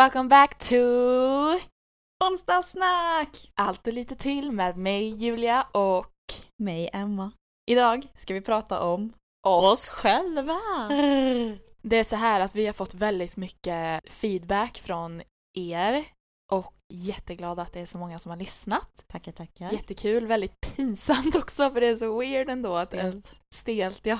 [0.00, 0.76] Welcome back to
[2.24, 3.52] Onsdagssnack!
[3.54, 6.12] Allt och lite till med mig Julia och
[6.56, 7.32] Mig Emma.
[7.70, 9.12] Idag ska vi prata om
[9.46, 10.00] oss.
[10.02, 10.58] själva.
[11.82, 15.22] Det är så här att vi har fått väldigt mycket feedback från
[15.58, 16.04] er
[16.52, 19.04] och jätteglada att det är så många som har lyssnat.
[19.06, 19.72] Tackar, tackar.
[19.72, 22.74] Jättekul, väldigt pinsamt också för det är så weird ändå.
[22.74, 23.40] Att Stelt.
[23.54, 24.18] Stelt ja.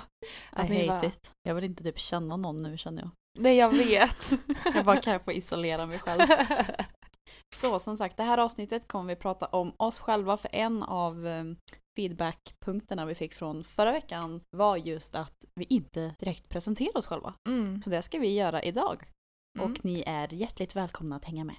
[0.51, 1.31] Att I hate bara- it.
[1.43, 3.11] Jag vill inte typ känna någon nu känner jag.
[3.39, 4.33] Nej jag vet.
[4.75, 6.27] Jag bara kan jag få isolera mig själv.
[7.55, 11.27] Så som sagt, det här avsnittet kommer vi prata om oss själva för en av
[11.27, 11.45] eh,
[11.97, 17.35] feedbackpunkterna vi fick från förra veckan var just att vi inte direkt presenterar oss själva.
[17.48, 17.83] mm.
[17.83, 19.05] Så det ska vi göra idag.
[19.59, 19.73] Mm.
[19.73, 21.57] Och ni är hjärtligt välkomna att hänga med.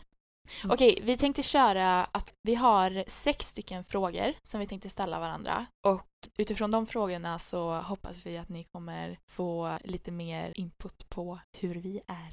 [0.70, 5.66] Okej, vi tänkte köra att vi har sex stycken frågor som vi tänkte ställa varandra.
[5.88, 11.40] Och utifrån de frågorna så hoppas vi att ni kommer få lite mer input på
[11.58, 12.32] hur vi är.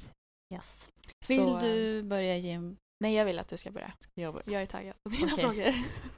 [0.53, 0.89] Yes.
[1.27, 2.77] Vill Så, eh, du börja Jim?
[3.03, 3.93] Nej, jag vill att du ska börja.
[4.13, 4.49] Jag börjar.
[4.51, 5.43] Jag är taggad på dina Okej.
[5.45, 5.73] frågor.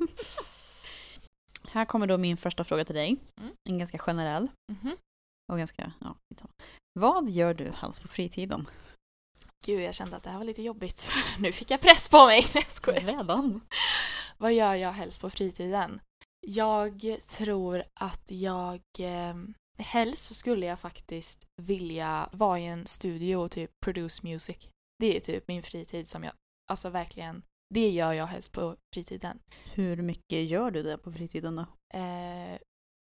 [1.72, 3.18] Här kommer då min första fråga till dig.
[3.42, 3.52] Mm.
[3.70, 4.96] En ganska generell Mhm.
[5.52, 6.16] och ganska, ja.
[7.00, 8.68] Vad gör du helst på fritiden?
[9.66, 11.12] Gud, jag kände att det här var lite jobbigt.
[11.40, 12.48] Nu fick jag press på mig.
[12.54, 13.02] Jag skojar.
[13.02, 13.62] Redan?
[14.38, 16.02] Vad gör jag helst på fritiden?
[16.48, 18.82] Jag tror att jag...
[19.00, 19.36] Eh,
[19.78, 24.68] helst så skulle jag faktiskt vilja vara i en studio och typ produce music.
[25.00, 26.34] Det är typ min fritid som jag...
[26.72, 29.40] Alltså verkligen, det gör jag helst på fritiden.
[29.74, 31.66] Hur mycket gör du det på fritiden då?
[32.00, 32.58] Eh,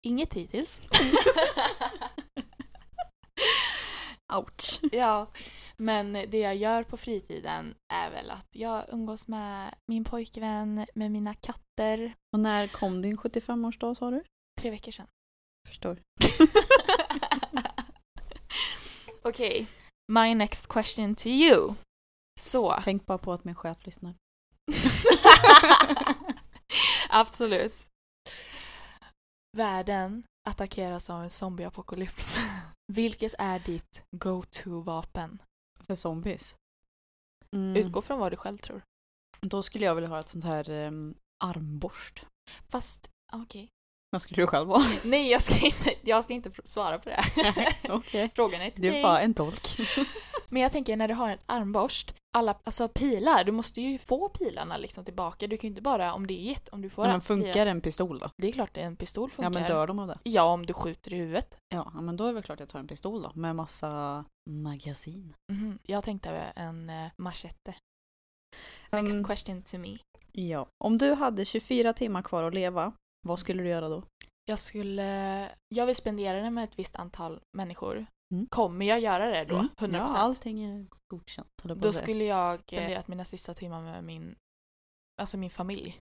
[0.06, 0.82] inget hittills.
[4.32, 4.80] Ouch.
[4.92, 5.26] ja,
[5.82, 11.10] men det jag gör på fritiden är väl att jag umgås med min pojkvän, med
[11.10, 12.14] mina katter.
[12.32, 14.24] Och när kom din 75-årsdag sa du?
[14.60, 15.06] Tre veckor sedan.
[15.68, 16.02] Förstår.
[19.22, 19.66] Okej,
[20.12, 21.74] my next question to you.
[22.40, 22.80] Så.
[22.84, 24.14] Tänk bara på att min chef lyssnar.
[27.08, 27.86] Absolut.
[29.56, 32.38] Världen attackeras av en zombieapokalyps.
[32.92, 35.42] Vilket är ditt go-to-vapen?
[35.88, 36.56] För zombies.
[37.52, 37.76] Mm.
[37.76, 38.82] Utgå från vad du själv tror.
[39.40, 42.26] Då skulle jag vilja ha ett sånt här um, armborst.
[42.68, 43.68] Fast, okej.
[44.10, 44.82] Vad skulle du själv ha?
[45.04, 47.20] Nej, jag ska, inte, jag ska inte svara på det.
[47.88, 48.30] Okej.
[48.36, 49.68] Frågan är till Du är bara en tolk.
[50.48, 54.28] Men jag tänker när du har en armborst, alla alltså pilar, du måste ju få
[54.28, 55.46] pilarna liksom tillbaka.
[55.46, 57.52] Du kan ju inte bara, om det är jätte, om du får Ja, men funkar
[57.52, 58.30] pilar- en pistol då?
[58.36, 59.42] Det är klart en pistol funkar.
[59.44, 60.16] Ja men dör de av det?
[60.22, 61.56] Ja, om du skjuter i huvudet.
[61.74, 63.32] Ja, men då är det väl klart jag tar en pistol då.
[63.34, 65.34] Med massa magasin.
[65.52, 65.78] Mhm.
[65.82, 67.74] Jag tänkte en uh, machete.
[68.90, 69.96] Next Um, question to me.
[70.32, 70.66] ja.
[70.84, 72.92] Om du hade 24 timmar kvar att leva,
[73.28, 74.02] vad skulle du göra då?
[74.44, 78.06] Jag skulle, jag vill spendera det med ett visst antal människor.
[78.34, 78.46] Mm.
[78.46, 79.54] Kommer jag göra det då?
[79.54, 79.94] 100%?
[79.96, 81.48] Ja, allting är godkänt.
[81.62, 84.36] då skulle jag spenderat mina sista timmar med min,
[85.20, 85.98] alltså min familj.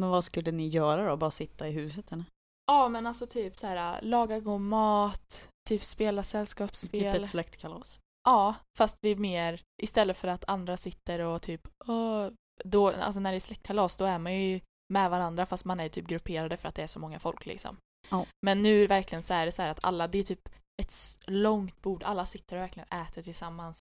[0.00, 1.16] Men vad skulle ni göra då?
[1.16, 2.24] Bara sitta i huset eller?
[2.66, 7.14] Ja, men alltså typ så här, laga god mat, typ spela sällskapsspel.
[7.14, 8.00] Typ ett släktkalas?
[8.24, 12.28] Ja, fast vi är mer, istället för att andra sitter och typ, åh,
[12.64, 15.88] då, alltså när det är släktkalas då är man ju med varandra fast man är
[15.88, 17.76] typ grupperade för att det är så många folk liksom.
[18.10, 18.26] Ja.
[18.46, 20.48] Men nu verkligen så är det så här att alla, det är typ
[20.82, 23.78] ett långt bord, alla sitter och verkligen äter tillsammans.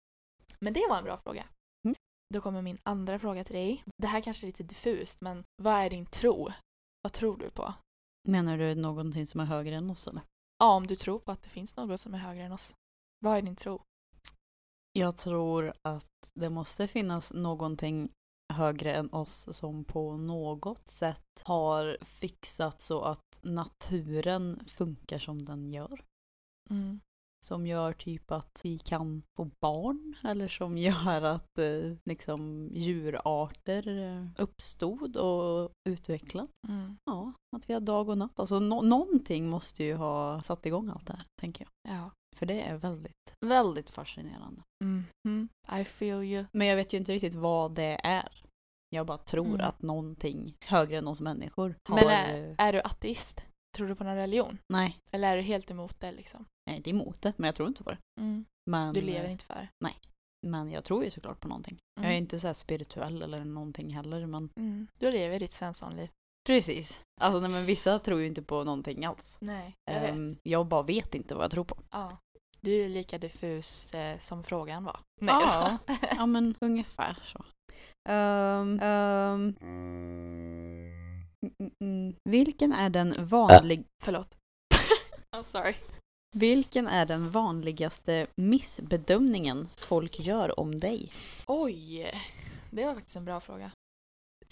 [0.59, 1.45] Men det var en bra fråga.
[1.85, 1.97] Mm.
[2.35, 3.85] Då kommer min andra fråga till dig.
[3.97, 6.49] Det här kanske är lite diffust, men vad är din tro?
[7.03, 7.75] Vad tror du på?
[8.29, 10.23] Menar du någonting som är högre än oss eller?
[10.59, 12.75] Ja, om du tror på att det finns något som är högre än oss.
[13.19, 13.81] Vad är din tro?
[14.93, 18.11] Jag tror att det måste finnas någonting
[18.55, 25.71] högre än oss som på något sätt har fixat så att naturen funkar som den
[25.71, 26.05] gör.
[26.71, 27.01] Mm.
[27.47, 33.89] Som gör typ att vi kan få barn eller som gör att eh, liksom djurarter
[33.89, 36.53] eh, uppstod och utvecklats.
[36.69, 36.97] Mm.
[37.05, 38.39] Ja, att vi har dag och natt.
[38.39, 41.95] Alltså nå- någonting måste ju ha satt igång allt det här, tänker jag.
[41.97, 42.11] Ja.
[42.37, 44.63] För det är väldigt, väldigt fascinerande.
[44.85, 45.49] Mhm.
[45.81, 46.45] I feel you.
[46.53, 48.44] Men jag vet ju inte riktigt vad det är.
[48.95, 49.61] Jag bara tror Mm.
[49.61, 51.97] att någonting högre än oss människor har...
[51.97, 53.41] Men är, är du ateist?
[53.77, 54.59] Tror du på någon religion?
[54.73, 56.45] Nej, Eller är du helt emot det liksom?
[56.65, 57.99] jag är inte emot det, men jag tror inte på det.
[58.21, 58.45] Mm.
[58.71, 59.69] Men, Du lever eh, inte för?
[60.47, 61.79] men jag tror ju såklart på någonting.
[61.99, 62.09] Mm.
[62.09, 64.87] Jag är inte så spirituell eller någonting heller, men Mm.
[64.99, 66.09] Du lever ditt svenssonliv?
[66.47, 67.01] precis.
[67.21, 69.37] Alltså nej, men vissa tror ju inte på någonting alls.
[69.41, 70.11] Nej, jag vet.
[70.11, 71.77] Ehm, jag bara vet inte vad jag tror på.
[71.91, 72.19] Ja.
[72.61, 75.01] Du är lika diffus eh, som frågan var.
[75.21, 75.79] Ja.
[76.17, 77.45] Ja, men ungefär så.
[78.09, 79.55] Ehm, ehm,
[81.81, 82.15] mm.
[82.25, 83.85] Vilken är den vanlig...
[84.03, 84.37] Förlåt.
[85.37, 85.75] I'm sorry.
[86.37, 91.13] Vilken är den vanligaste missbedömningen folk gör om dig?
[91.47, 92.13] Oj,
[92.71, 93.71] det var faktiskt en bra fråga.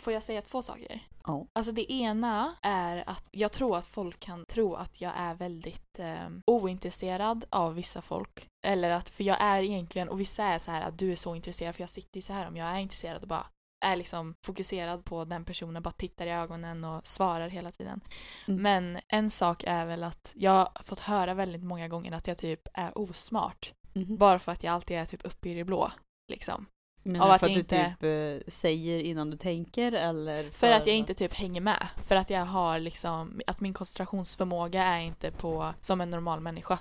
[0.02, 1.00] Får jag säga två saker?
[1.24, 1.46] Ja.
[1.52, 5.98] Alltså det ena är att jag tror att folk kan tro att jag är väldigt
[5.98, 8.48] eh, ointresserad av vissa folk.
[8.66, 11.34] Eller att, för jag är egentligen, och vissa är så här att du är så
[11.34, 13.46] intresserad för jag sitter ju så här om jag är intresserad och bara
[13.84, 18.00] är liksom fokuserad på den personen, bara tittar i ögonen och svarar hela tiden.
[18.48, 18.62] Mm.
[18.62, 22.38] Men en sak är väl att jag har fått höra väldigt många gånger att jag
[22.38, 23.72] typ är osmart.
[23.92, 24.16] Mhm.
[24.16, 25.90] Bara för att jag alltid är typ uppe i det blå.
[26.32, 26.66] Liksom.
[27.02, 30.50] Men Av att för att jag du inte- typ eh, säger innan du tänker eller?
[30.50, 31.88] För att jag inte typ hänger med.
[32.02, 36.78] För att jag har liksom, att min koncentrationsförmåga är inte på som en normal människa.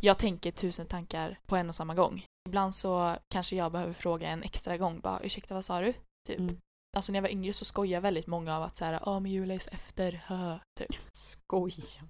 [0.00, 2.24] Jag tänker tusen tankar på en och samma gång.
[2.48, 5.92] Ibland så kanske jag behöver fråga en extra gång, bara ursäkta vad sa du?
[6.28, 6.38] Typ.
[6.38, 6.56] Mm.
[6.96, 9.32] Alltså när jag var yngre så skojade väldigt många av att så här, ja men
[9.32, 10.96] Julia är så efter, hö, typ.
[11.12, 12.02] Skoja.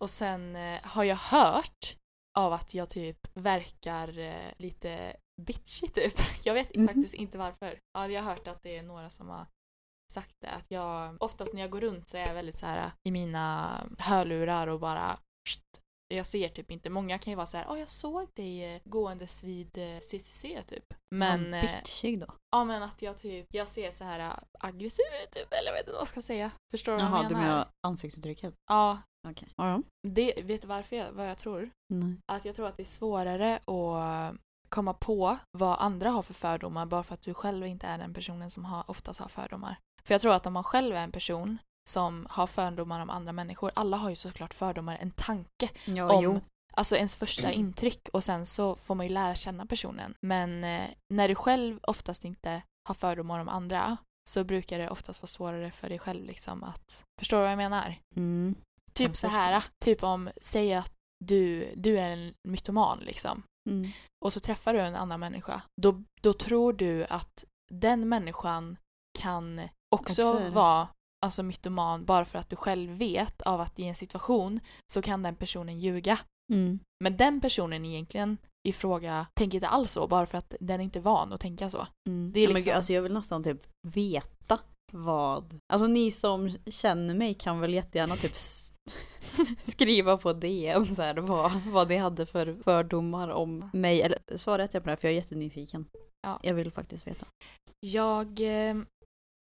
[0.00, 1.96] Och sen eh, har jag hört
[2.38, 6.14] av att jag typ verkar eh, lite bitchy typ.
[6.44, 6.86] Jag vet Mhm.
[6.88, 7.78] faktiskt inte varför.
[7.92, 9.46] Ja, jag har hört att det är några som har
[10.12, 10.48] sagt det.
[10.50, 13.76] Att jag, oftast när jag går runt så är jag väldigt så här i mina
[13.98, 15.18] hörlurar och bara
[15.48, 15.62] pst,
[16.14, 16.90] jag ser typ inte.
[16.90, 20.42] Många kan ju vara så här, åh jag såg dig eh, gåendes vid eh, CCC
[20.66, 20.94] typ.
[21.14, 22.26] Men, eh, bitchig då?
[22.50, 25.72] ja men att jag typ, jag ser så här eh, aggressiv ut typ, eller jag
[25.72, 26.50] vet inte vad jag ska säga.
[26.70, 27.48] Förstår du vad Jaha, jag du menar?
[27.48, 28.54] menar ansiktsuttrycket?
[28.70, 28.98] Ja,
[29.28, 29.48] Okej.
[29.56, 29.82] Ja, ja.
[30.08, 31.70] det, vet du varför jag, vad jag tror?
[31.88, 32.16] Nej.
[32.32, 34.36] att jag tror att det är svårare att
[34.72, 38.14] komma på vad andra har för fördomar bara för att du själv inte är den
[38.14, 39.76] personen som har, oftast har fördomar.
[40.04, 41.58] För jag tror att om man själv är en person
[41.88, 46.24] som har fördomar om andra människor, alla har ju såklart fördomar, en tanke Ja, om
[46.24, 46.40] jo.
[46.74, 50.14] Alltså ens första intryck och sen så får man ju lära känna personen.
[50.20, 53.96] Men eh, när du själv oftast inte har fördomar om andra
[54.28, 57.96] så brukar det oftast vara svårare för dig själv liksom att förstå vad jag menar.
[58.16, 58.54] Mm.
[58.92, 60.92] Typ Jag så här, typ om, säg att
[61.24, 63.90] du, du är en mytoman liksom Mm.
[64.24, 68.76] och så träffar du en annan människa, då, då tror du att den människan
[69.18, 69.60] kan
[69.94, 70.88] också, Också vara
[71.24, 74.60] alltså mytoman bara för att du själv vet av att i en situation
[74.92, 76.18] så kan den personen ljuga.
[76.52, 76.78] Mm.
[77.04, 78.38] Men den personen egentligen
[78.68, 81.70] i fråga tänker inte alls så bara för att den är inte van att tänka
[81.70, 81.86] så.
[82.08, 82.32] Mm.
[82.32, 84.58] Det är men liksom- gud, alltså jag vill nästan typ veta
[84.92, 85.58] vad...
[85.72, 88.36] Alltså ni som känner mig kan väl jättegärna typ
[89.62, 94.02] skriva på DM så här, vad, vad det hade för fördomar om mig.
[94.02, 95.86] Eller svara jag på det här för jag är jättenyfiken.
[96.22, 96.40] Ja.
[96.42, 97.26] Jag vill faktiskt veta.
[97.80, 98.76] Jag, eh,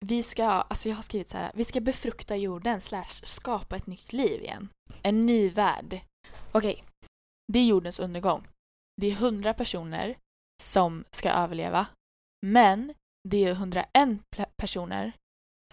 [0.05, 3.87] vi ska, alltså jag har skrivit så här, vi ska befrukta jorden slash skapa ett
[3.87, 4.69] nytt liv igen.
[5.01, 5.99] En ny värld.
[6.51, 6.83] Okej,
[7.53, 8.47] det är jordens undergång.
[9.01, 10.17] Det är hundra personer
[10.63, 11.87] som ska överleva.
[12.45, 12.93] Men
[13.29, 13.89] det är 101
[14.35, 15.13] pl- personer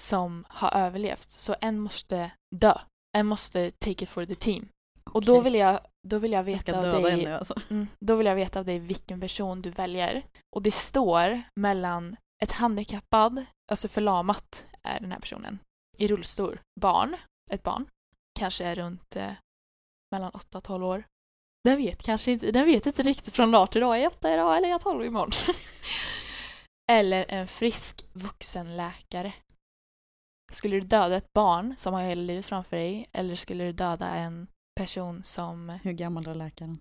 [0.01, 1.31] som har överlevt.
[1.31, 2.79] Så en måste dö.
[3.17, 4.69] En måste take it for the team.
[5.11, 7.25] Och då vill jag, då vill jag jag veta ska av dig...
[7.25, 7.55] nu alltså.
[7.71, 10.23] Mm, då vill jag veta av dig vilken person du väljer.
[10.57, 15.59] Och det står mellan ett handikappad, alltså förlamat är den här personen,
[15.97, 17.17] i rullstol, barn,
[17.51, 17.87] ett barn,
[18.39, 19.33] kanske är runt eh,
[20.13, 21.05] mellan 8 och 12 år.
[21.65, 24.33] Den vet kanske inte, den vet inte riktigt från dag till dag, är jag 8
[24.33, 25.31] idag eller är jag 12 imorgon?
[26.93, 29.33] eller en frisk vuxen läkare.
[30.55, 34.09] Skulle du döda ett barn som har hela livet framför dig eller skulle du döda
[34.09, 34.47] en
[34.81, 36.79] person som Hur gammal är läkaren?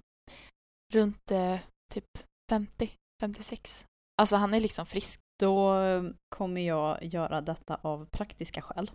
[0.94, 1.60] runt eh,
[1.94, 2.06] typ
[2.51, 3.86] 50, 56.
[4.22, 5.20] Alltså han är liksom frisk.
[5.39, 5.75] Då
[6.36, 8.92] kommer jag göra detta av praktiska skäl.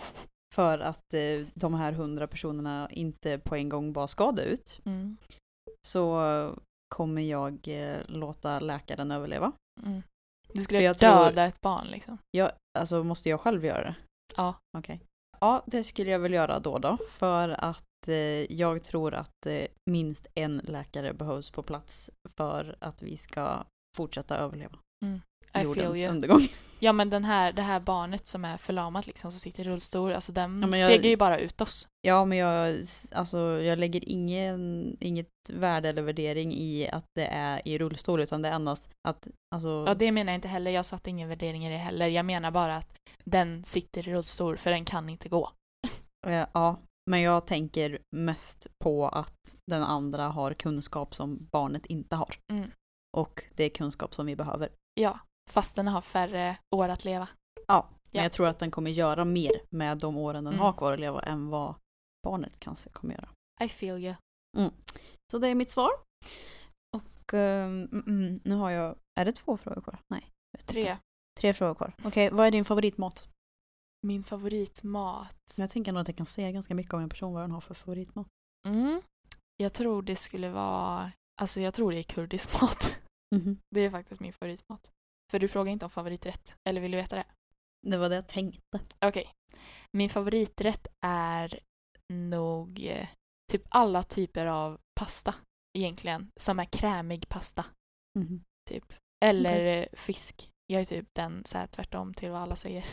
[0.54, 4.80] För att eh, de här hundra personerna inte på en gång bara ska dö ut.
[4.84, 5.16] Mm.
[5.86, 6.20] Så
[6.94, 9.52] kommer jag eh, låta läkaren överleva.
[9.82, 10.02] Mm.
[10.52, 12.18] Du skulle jag tror- döda ett barn liksom.
[12.30, 13.94] Jag, alltså måste jag själv göra det?
[14.36, 14.54] Ja.
[14.78, 15.00] Okej.
[15.40, 16.98] Ja, det skulle jag väl göra då då.
[17.10, 23.02] För att eh, jag tror att eh, minst en läkare behövs på plats för att
[23.02, 23.64] vi ska
[23.96, 25.20] fortsätta överleva I
[25.52, 26.10] feel jordens you.
[26.10, 26.48] undergång.
[26.84, 30.12] Ja men den här, det här barnet som är förlamat liksom, som sitter i rullstol,
[30.12, 31.88] alltså den Ja, jag- segar ju bara ut oss.
[32.00, 32.76] Ja, men jag,
[33.12, 38.42] alltså, jag lägger ingen, inget värde eller värdering i att det är i rullstol utan
[38.42, 41.66] det är endast att alltså, Ja det menar jag inte heller, jag satte ingen värdering
[41.66, 42.08] i det heller.
[42.08, 42.92] Jag menar bara att
[43.24, 45.50] den sitter i rullstol för den kan inte gå.
[46.52, 46.78] ja,
[47.10, 52.34] men jag tänker mest på att den andra har kunskap som barnet inte har.
[52.52, 52.70] Mm.
[53.16, 54.68] Och det är kunskap som vi behöver.
[55.00, 55.18] Ja,
[55.50, 57.28] fast den har färre år att leva.
[57.66, 58.22] Ja, men Ja.
[58.22, 60.64] jag tror att den kommer göra mer med de åren den Mm.
[60.64, 61.74] har kvar att leva än vad
[62.22, 63.28] barnet kanske kommer göra.
[63.64, 64.14] I feel you.
[65.32, 65.90] Så det är mitt svar.
[66.96, 69.98] Och mm, mm, nu har jag, är det två frågor kvar?
[70.08, 70.26] Nej.
[70.66, 70.80] Tre.
[70.80, 70.98] inte.
[71.40, 71.92] Tre frågor kvar.
[72.04, 73.28] Okej, vad är din favoritmat?
[74.06, 75.36] Min favoritmat.
[75.56, 77.60] Jag tänker nog att jag kan säga ganska mycket om en person vad den har
[77.60, 78.26] för favoritmat.
[78.68, 79.02] Mm.
[79.56, 82.94] Jag tror det skulle vara, alltså jag tror det är kurdisk mat.
[83.34, 83.58] Mhm.
[83.70, 84.90] Det är faktiskt min favoritmat.
[85.32, 87.24] För du frågar inte om favoriträtt, eller vill du veta det?
[87.86, 88.80] Det var det jag tänkte.
[89.06, 89.30] Okej.
[89.92, 91.60] Min favoriträtt är
[92.12, 93.08] nog eh,
[93.52, 95.34] typ alla typer av pasta
[95.78, 96.30] egentligen.
[96.40, 97.64] Som är krämig pasta,
[98.18, 98.44] Mhm.
[98.70, 98.94] typ.
[99.24, 100.50] Eller eh, fisk.
[100.66, 102.86] Jag är typ den så här tvärtom till vad alla säger.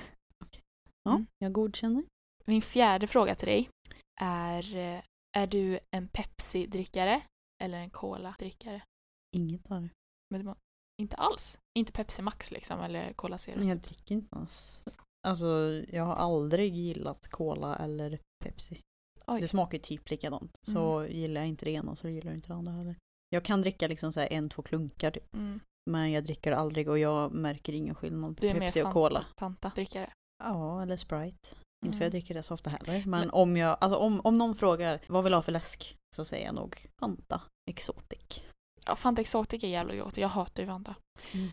[1.03, 1.27] Ja, Mm.
[1.39, 2.03] jag godkänner.
[2.46, 3.69] Min fjärde fråga till dig
[4.22, 5.01] är eh,
[5.38, 7.22] Är du en Pepsi-drickare
[7.63, 8.81] eller en Cola-drickare?
[9.36, 9.89] Inget av det.
[10.29, 10.55] Men
[11.00, 11.58] inte alls.
[11.79, 13.62] Inte Pepsi Max liksom eller Cola Zero.
[13.63, 14.84] Jag dricker inte ens.
[15.27, 18.82] Alltså, jag har aldrig gillat cola eller Pepsi.
[19.27, 19.41] Oj.
[19.41, 20.58] Det smakar ju typ likadant.
[20.62, 22.96] Så gillar jag inte det ena så gillar jag inte det andra heller.
[23.29, 25.36] Jag kan dricka liksom så en, två klunkar typ.
[25.36, 25.60] Mm.
[25.89, 28.94] Men jag dricker aldrig och jag märker ingen skillnad på Du är mer Pepsi och
[28.94, 29.25] cola.
[29.38, 30.10] Fanta-drickare.
[30.44, 31.48] Ja, eller Sprite.
[31.86, 32.01] Inte för Mm.
[32.01, 32.94] jag dricker det så ofta heller.
[33.06, 35.96] Men, Men- om jag, alltså om, om någon frågar vad vill du ha för läsk?
[36.15, 38.44] Så säger jag nog Fanta Exotic.
[38.86, 40.17] Ja, Fanta Exotic är jävligt gott.
[40.17, 40.95] Jag hatar ju Fanta.
[41.33, 41.45] Men,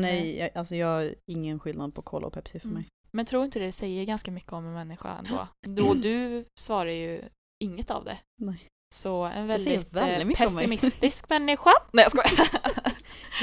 [0.00, 2.74] Men, eh, eh, jag, alltså jag ingen skillnad på cola och Pepsi för Mm.
[2.80, 2.88] mig.
[3.12, 5.48] Men tror inte det säger ganska mycket om en människa ändå?
[5.82, 7.22] Då du svarar ju
[7.64, 8.18] inget av det.
[8.42, 8.68] Nej.
[8.94, 10.34] Så en Det väldigt, väldigt eh, mig.
[10.36, 11.70] pessimistisk människa.
[11.92, 12.48] Nej jag skojar.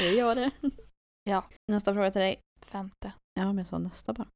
[0.00, 0.50] Jag gör det.
[1.24, 1.44] Ja.
[1.72, 2.40] Nästa fråga till dig.
[2.60, 3.12] Femte.
[3.34, 4.28] Ja, men jag sa nästa bara.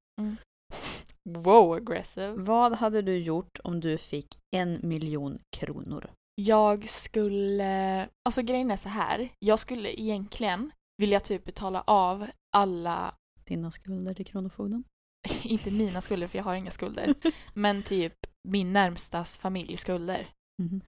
[1.28, 2.32] Wow, aggressive.
[2.32, 6.10] Vad hade du gjort om du fick en miljon kronor?
[6.40, 9.28] Jag skulle, alltså grejen är så här.
[9.38, 12.26] Jag skulle egentligen vilja typ betala av
[12.56, 13.14] alla,
[13.44, 14.84] Dina skulder till Kronofogden?
[15.42, 17.14] inte mina skulder för jag har inga skulder,
[17.54, 18.14] men typ
[18.48, 20.28] min närmstas familjeskulder.
[20.62, 20.80] Mhm.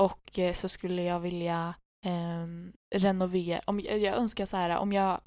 [0.00, 1.74] Och eh, så skulle jag vilja
[2.06, 5.20] ehm, renovera, om jag, jag önskar så här, om jag,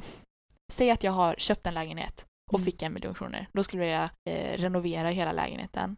[0.71, 2.65] säg att jag har köpt en lägenhet och Mm.
[2.65, 5.95] fick en miljon kronor, då skulle jag eh, renovera hela lägenheten.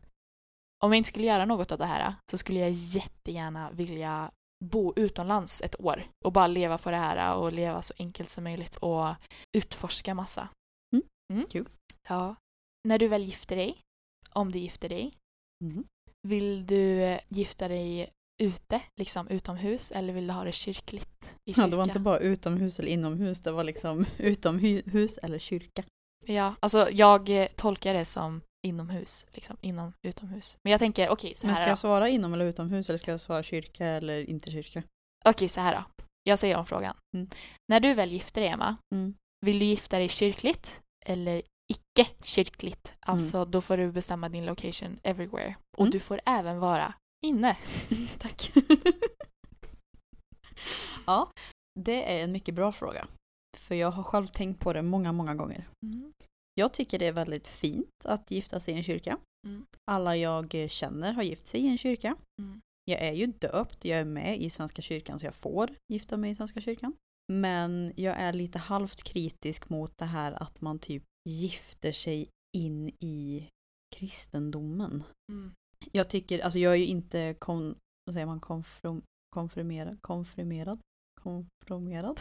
[0.84, 4.32] Om jag inte skulle göra något av det här så skulle jag jättegärna vilja
[4.66, 8.44] bo utomlands ett år och bara leva på det här och leva så enkelt som
[8.44, 9.08] möjligt och
[9.58, 10.50] utforska massa.
[11.34, 11.70] Mm, kul.
[12.10, 12.36] Ja.
[12.88, 13.78] När du väl gifter dig,
[14.30, 15.14] om du gifter dig,
[15.64, 15.84] Mhm.
[16.28, 18.10] vill du gifta dig
[18.44, 21.24] ute, liksom utomhus, eller vill du ha det kyrkligt?
[21.26, 21.68] I Ja, kyrka?
[21.68, 25.84] det var inte bara utomhus eller inomhus, det var liksom utomhus eller kyrka.
[26.26, 30.58] Ja, alltså jag tolkar det som inomhus, liksom inom utomhus.
[30.64, 31.72] Men jag tänker, okej så Men här ska då.
[31.72, 34.84] jag svara inom eller utomhus eller ska jag svara kyrka eller inte kyrka?
[35.26, 36.04] Okej, så här då.
[36.24, 36.96] Jag säger om frågan.
[37.18, 37.30] Mm.
[37.70, 39.14] När du väl gifter dig, Emma, Mm.
[39.46, 41.42] vill du gifta dig kyrkligt eller
[41.74, 42.88] icke-kyrkligt?
[42.88, 42.98] Mm.
[43.00, 45.56] Alltså, då får du bestämma din location everywhere.
[45.78, 45.92] Och Mm.
[45.92, 46.94] du får även vara
[47.26, 47.58] inne.
[48.20, 48.52] Tack.
[51.06, 51.32] ja,
[51.80, 53.08] det är en mycket bra fråga.
[53.58, 55.68] För jag har själv tänkt på det många, många gånger.
[56.56, 59.18] Jag tycker det är väldigt fint att gifta sig i en kyrka.
[59.48, 59.66] Mm.
[59.92, 62.16] Alla jag känner har gift sig i en kyrka.
[62.42, 62.62] Mm.
[62.86, 66.32] Jag är ju döpt, jag är med i Svenska kyrkan så jag får gifta mig
[66.32, 66.94] i Svenska kyrkan.
[67.34, 72.92] Men jag är lite halvt kritisk mot det här att man typ gifter sig in
[73.00, 73.48] i
[73.96, 75.04] kristendomen.
[75.32, 75.52] Mm.
[75.92, 80.80] Jag tycker, alltså jag är ju inte kon, vad säger man, konfirm, konfirmerad, konfirmerad,
[81.22, 82.20] konfirmerad,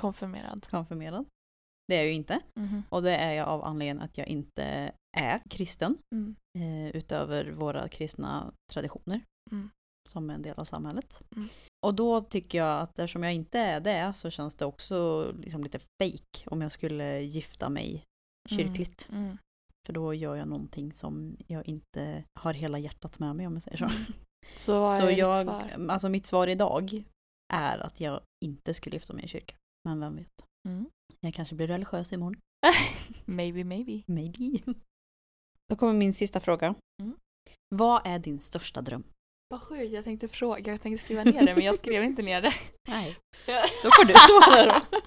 [0.00, 0.66] Konfirmerad.
[0.70, 1.26] konfirmerad.
[1.88, 2.40] Det är jag ju inte.
[2.54, 2.82] Mhm.
[2.88, 5.98] Och det är jag av anledningen att jag inte är kristen.
[6.14, 6.36] Mm.
[6.58, 9.20] Eh, utöver våra kristna traditioner.
[9.50, 9.70] Mm.
[10.08, 11.22] Som är en del av samhället.
[11.36, 11.48] Mm.
[11.86, 15.64] Och då tycker jag att eftersom jag inte är det så känns det också liksom
[15.64, 18.04] lite fake om jag skulle gifta mig
[18.50, 19.08] kyrkligt.
[19.12, 19.38] Mm.
[19.86, 23.62] För då gör jag någonting som jag inte har hela hjärtat med mig om jag
[23.62, 23.84] säger så.
[23.84, 24.02] Mm.
[24.56, 25.86] Så vad Så är ditt jag, svar?
[25.88, 27.04] alltså mitt svar idag
[27.52, 29.54] är att jag inte skulle gifta mig i kyrka.
[29.84, 30.47] Men vem vet.
[30.68, 30.90] Mm.
[31.20, 32.40] Jag kanske blir religiös imorgon.
[33.24, 34.02] maybe, maybe.
[34.06, 34.72] Maybe.
[35.68, 36.74] Då kommer min sista fråga.
[37.02, 37.16] Mm.
[37.74, 39.04] Vad är din största dröm?
[39.48, 42.42] Vad sjukt, jag tänkte fråga, jag tänkte skriva ner det men jag skrev inte ner
[42.42, 42.52] det.
[42.88, 43.16] Nej.
[43.82, 44.98] Då får du svara då.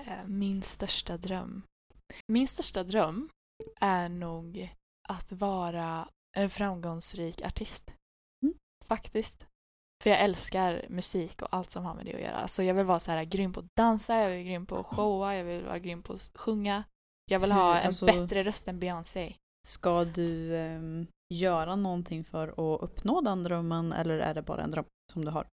[0.00, 1.62] Eh, Min största dröm.
[2.32, 3.28] Min största dröm
[3.80, 4.70] är nog
[5.08, 7.90] att vara en framgångsrik artist.
[8.42, 8.54] Mm.
[8.86, 9.46] Faktiskt.
[10.02, 12.48] För jag älskar musik och allt som har med det att göra.
[12.48, 14.86] Så jag vill vara så här grym på att dansa, jag vill grym på att
[14.86, 16.84] showa, jag vill vara grym på att sjunga.
[17.30, 19.34] Jag vill ha en alltså- bättre röst än Beyoncé.
[19.66, 24.70] Ska du ehm, göra någonting för att uppnå den drömmen eller är det bara en
[24.70, 25.46] dröm som du har?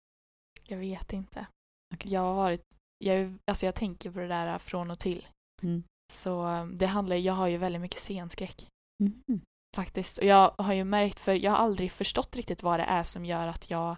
[0.69, 1.47] Jag vet inte.
[1.95, 2.13] Okej.
[2.13, 2.63] Jag har varit,
[2.99, 5.29] jag, alltså jag tänker på det där från och till.
[5.63, 5.83] Mm.
[6.13, 8.67] Så um, det handlar, jag har ju väldigt mycket scenskräck.
[9.03, 9.41] Mhm.
[9.77, 10.19] Faktiskt.
[10.19, 13.25] Och jag har ju märkt, för jag har aldrig förstått riktigt vad det är som
[13.25, 13.97] gör att jag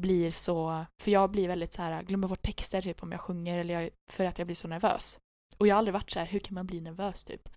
[0.00, 3.58] blir så, för jag blir väldigt så här, glömmer bort texter typ om jag sjunger
[3.58, 5.18] eller jag, för att jag blir så nervös.
[5.58, 7.48] Och jag har aldrig varit så här, hur kan man bli nervös typ?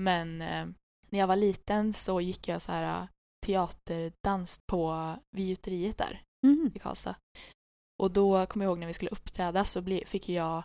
[0.00, 0.66] Men eh,
[1.10, 3.08] när jag var liten så gick jag så här
[3.46, 6.72] teaterdans på vid gjuteriet där Mhm.
[6.74, 7.14] i Karlstad.
[8.02, 10.62] Och då kommer jag ihåg när vi skulle uppträda så ble, fick jag,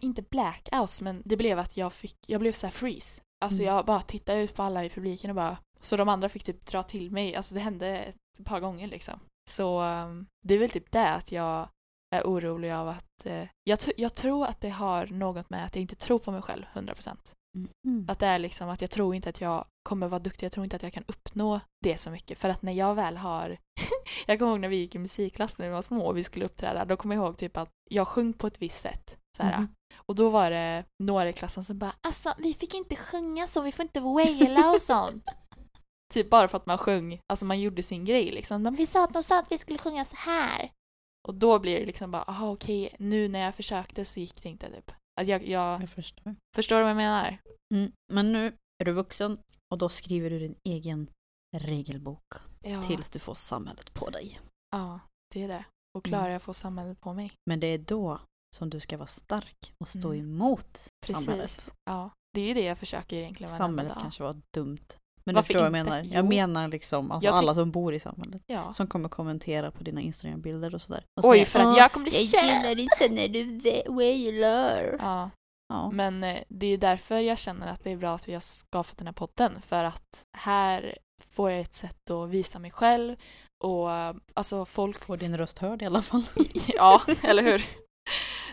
[0.00, 3.22] inte blackouts men det blev att jag fick, jag blev så här freeze.
[3.44, 3.74] Alltså Mm.
[3.74, 6.66] jag bara tittade ut på alla i publiken och bara, så de andra fick typ
[6.66, 9.20] dra till mig, alltså det hände ett par gånger liksom.
[9.50, 11.68] Så um, det är väl typ det att jag
[12.14, 15.82] är orolig av att, eh, jag, jag tror att det har något med att jag
[15.82, 17.16] inte tror på mig själv 100%.
[17.58, 18.06] Mhm.
[18.08, 20.64] Att det är liksom att jag tror inte att jag kommer vara duktig, jag tror
[20.64, 22.38] inte att jag kan uppnå det så mycket.
[22.38, 23.56] För att när jag väl har,
[24.26, 26.44] jag kommer ihåg när vi gick i musikklass när vi var små och vi skulle
[26.44, 29.16] uppträda, då kommer jag ihåg typ att jag sjöng på ett visst sätt.
[29.36, 29.68] Så här, Mhm.
[29.96, 33.60] Och då var det några i klassen som bara alltså vi fick inte sjunga så,
[33.62, 35.24] vi får inte waila och sånt.
[36.10, 38.62] Typ bara för att man sjöng, alltså man gjorde sin grej liksom.
[38.62, 40.70] Men vi sa att de sa att vi skulle sjunga så här.
[41.28, 44.48] Och då blir det liksom bara, aha okej, nu när jag försökte så gick det
[44.48, 44.92] inte typ.
[45.20, 46.34] Att jag, jag Jag förstår.
[46.56, 47.38] förstår du vad jag menar?
[47.74, 47.92] Mm.
[48.12, 48.46] Men nu
[48.78, 49.38] är du vuxen
[49.72, 51.10] och då skriver du din egen
[51.56, 52.32] regelbok
[52.64, 52.82] Ja.
[52.86, 54.40] tills du får samhället på dig.
[54.70, 55.00] Ja,
[55.34, 55.64] det är det.
[55.98, 56.18] Och Mm.
[56.18, 57.32] klarar jag att få samhället på mig.
[57.46, 58.20] Men det är då
[58.56, 60.20] som du ska vara stark och stå Mm.
[60.20, 61.24] emot Precis.
[61.24, 61.70] samhället.
[61.84, 64.86] Ja, det är ju det jag försöker egentligen Samhället kanske var dumt.
[65.24, 65.96] Men du Varför förstår vad jag menar.
[65.98, 66.28] Jag Jo.
[66.28, 68.42] menar liksom alltså Jag alla som bor i samhället.
[68.46, 68.72] Ja.
[68.72, 71.04] Som kommer kommentera på dina Instagram-bilder och sådär.
[71.20, 72.56] Och Oj, säga, för att "Åh, jag kommer bli Jag kär!
[72.56, 74.96] gillar inte när du wailar.
[74.98, 75.30] Ja,
[75.68, 75.90] Ja.
[75.90, 78.96] men eh, det är därför jag känner att det är bra att vi har skapat
[78.96, 79.62] den här podden.
[79.62, 80.98] För att här
[81.34, 83.16] får jag ett sätt att visa mig själv
[83.64, 85.04] och eh, alltså folk...
[85.04, 86.22] Får din röst hörd i alla fall.
[86.66, 87.64] ja, eller hur?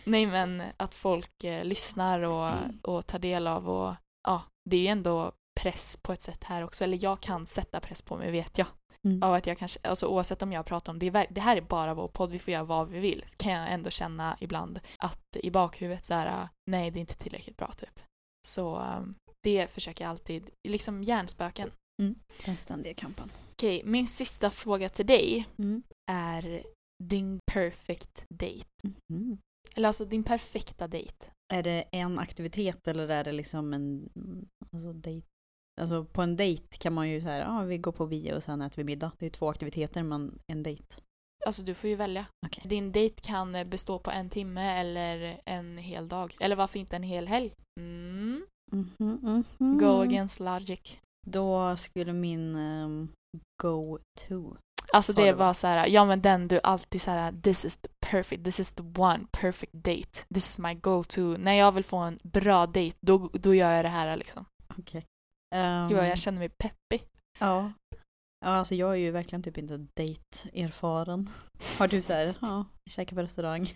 [0.03, 2.79] Nej men att folk eh, lyssnar och, Mm.
[2.83, 3.93] och tar del av och
[4.27, 6.83] ja, det är ju ändå press på ett sätt här också.
[6.83, 8.67] Eller jag kan sätta press på mig vet jag.
[9.05, 9.23] Mm.
[9.23, 11.93] Av att jag kanske, alltså oavsett om jag pratar om det, det här är bara
[11.93, 13.25] vår podd, vi får göra vad vi vill.
[13.37, 17.57] Kan jag ändå känna ibland att i bakhuvudet så här, nej det är inte tillräckligt
[17.57, 17.99] bra typ.
[18.47, 21.71] Så um, det försöker jag alltid, liksom hjärnspöken.
[22.45, 23.29] Den ständiga kampen.
[23.51, 25.83] Okej, min sista fråga till dig Mm.
[26.11, 26.61] är
[27.03, 28.93] din perfect date.
[29.13, 29.37] Mhm.
[29.75, 31.25] Eller alltså din perfekta dejt.
[31.53, 34.09] Är det en aktivitet eller är det liksom en
[34.73, 35.27] alltså, dejt?
[35.81, 38.61] Alltså på en dejt kan man ju säga, ja vi går på bio och sen
[38.61, 39.11] äter vi middag.
[39.19, 40.95] Det är två aktiviteter men en dejt.
[41.45, 42.25] Alltså du får ju välja.
[42.45, 42.63] Okej.
[42.67, 46.35] Din dejt kan eh, bestå på en timme eller en hel dag.
[46.39, 47.53] Eller varför inte en hel helg?
[47.79, 48.45] Mm.
[48.71, 49.77] Mhm, mhm.
[49.77, 50.99] Go against logic.
[51.27, 53.07] Då skulle min ehm,
[53.63, 54.57] go-to.
[54.93, 55.39] Alltså Sa det du, är va?
[55.39, 58.59] bara så här, ja men den du alltid så här, this is the perfect, this
[58.59, 60.25] is the one perfect date.
[60.33, 61.21] This is my go-to.
[61.21, 64.45] När jag vill få en bra date, då, då gör jag det här liksom.
[64.77, 65.05] Okej.
[65.91, 67.07] Jo, jag känner mig peppig.
[67.39, 67.73] Ja.
[68.45, 71.29] Ja, alltså jag är ju verkligen typ inte date-erfaren.
[71.77, 73.73] Har du så här, ja, käka på restaurang.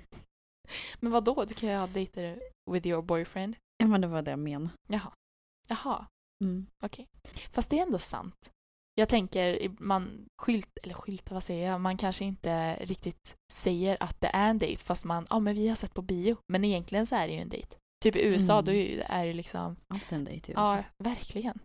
[1.00, 1.46] Men vad då?
[1.46, 3.56] Du kan ju ha dejter with your boyfriend.
[3.78, 4.70] Ja men det var det jag menade.
[4.88, 5.12] Jaha.
[5.70, 6.06] Jaha,
[6.44, 6.66] Mm.
[6.84, 7.08] okej.
[7.52, 8.52] Fast det är ändå sant.
[8.96, 11.82] Jag tänker, man skylt, eller skyltar, vad säger jag?
[11.82, 15.68] Man kanske inte riktigt säger att det är en dejt fast man, ja men vi
[15.68, 16.38] har sett på bio.
[16.48, 17.78] Men egentligen så är det ju en dejt.
[18.04, 18.66] Typ i USA, Mm.
[18.66, 20.84] då är ju- det liksom, Allt dejt i ja, USA.
[21.04, 21.60] verkligen.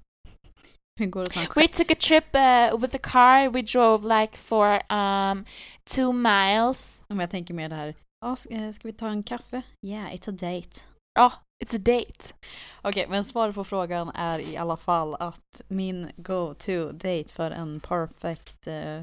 [1.01, 3.51] Hur går det We took a trip uh, with the car.
[3.51, 5.45] We drove like for um,
[5.85, 7.03] two miles.
[7.09, 9.63] Om jag tänker mer det här, ja, ska, eh, ska vi ta en kaffe?
[9.87, 10.81] Yeah, it's a date.
[11.19, 11.33] Ja,
[11.65, 12.35] it's a date.
[12.83, 17.81] Okej, men svaret på frågan är i alla fall att min go-to date för en
[17.81, 19.03] perfect eh,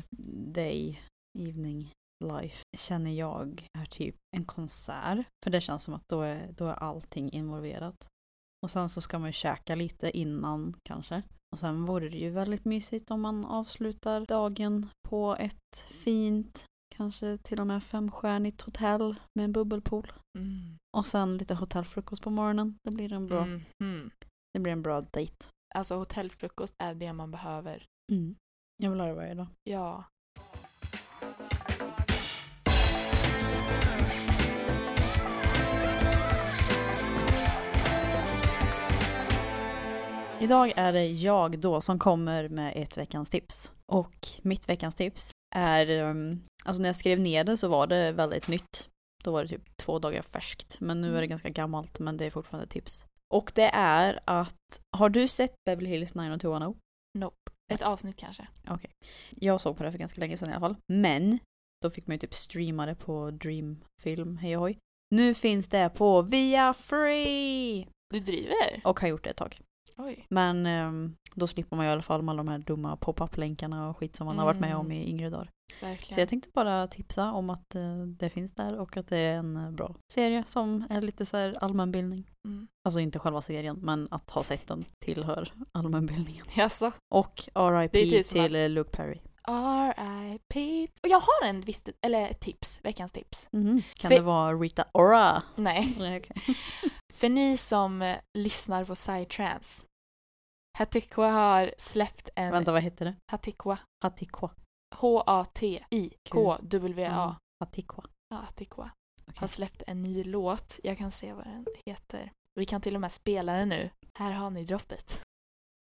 [0.53, 0.99] day,
[1.39, 1.89] evening,
[2.25, 5.25] life känner jag är typ en konsert.
[5.43, 8.05] För det känns som att då är, då är allting involverat.
[8.63, 11.23] Och sen så ska man ju käka lite innan kanske.
[11.51, 17.37] Och sen vore det ju väldigt mysigt om man avslutar dagen på ett fint, kanske
[17.37, 20.11] till och med femstjärnigt hotell med en bubbelpool.
[20.37, 20.77] Mm.
[20.97, 22.75] Och sen lite hotellfrukost på morgonen.
[22.83, 23.61] Det blir en bra, Mm.
[23.83, 24.11] Mm.
[24.53, 25.45] det blir en bra dejt.
[25.75, 27.85] Alltså hotellfrukost är det man behöver.
[28.11, 28.35] Mm.
[28.83, 29.47] Jag vill ha det varje dag.
[29.63, 30.03] Ja.
[40.43, 43.71] Idag är det jag då som kommer med ett veckans tips.
[43.85, 48.11] Och mitt veckans tips är, um, alltså när jag skrev ner det så var det
[48.11, 48.89] väldigt nytt.
[49.23, 50.77] Då var det typ två dagar färskt.
[50.79, 53.05] Men nu är det ganska gammalt men det är fortfarande ett tips.
[53.33, 56.79] Och det är att, har du sett Beverly Hills 90210?
[57.17, 57.51] Nope.
[57.73, 58.47] Ett avsnitt kanske.
[59.29, 60.75] Jag såg på det för ganska länge sedan i alla fall.
[60.93, 61.39] Men
[61.81, 64.77] då fick man ju typ streama det på Dreamfilm, hej och hoj.
[65.15, 67.87] Nu finns det på Via Free!
[68.09, 68.81] Du driver?
[68.83, 69.59] Och har gjort det ett tag.
[69.97, 70.25] Oj.
[70.29, 73.89] Men ehm, då slipper man ju i alla fall med alla de här dumma pop-up-länkarna
[73.89, 74.97] och skit som man har varit med om Mm.
[74.97, 75.49] i yngre dagar.
[75.81, 76.15] Verkligen.
[76.15, 79.37] Så jag tänkte bara tipsa om att eh, det finns där och att det är
[79.37, 82.31] en eh, bra serie som är lite så här allmänbildning.
[82.45, 82.67] Mm.
[82.85, 86.45] Alltså inte själva serien, men att ha sett den tillhör allmänbildningen.
[86.57, 86.91] Jaså?
[87.15, 89.19] Och RIP typ till eh, Luke Perry.
[89.47, 90.87] R.I.P.
[91.03, 93.47] Och jag har en viss, eller ett tips, veckans tips.
[93.51, 93.81] Mhm.
[93.93, 95.43] Kan För- det vara Rita Ora?
[95.55, 95.95] Nej,
[97.13, 99.85] för ni som eh, lyssnar på Psytrance.
[100.77, 102.51] Hatikwa har släppt en...
[102.51, 103.15] Vänta, vad heter det?
[103.31, 103.79] Hatikwa.
[104.03, 104.51] Hatikwa.
[105.93, 107.35] H-A-T-I-K-W-A.
[107.59, 108.03] Hatikwa.
[108.29, 108.91] Ja, Hatikwa.
[109.21, 109.33] Okej.
[109.39, 110.79] Har släppt en ny låt.
[110.83, 112.31] Jag kan se vad den heter.
[112.55, 113.89] Vi kan till och med spela den nu.
[114.19, 115.21] Här har ni droppet.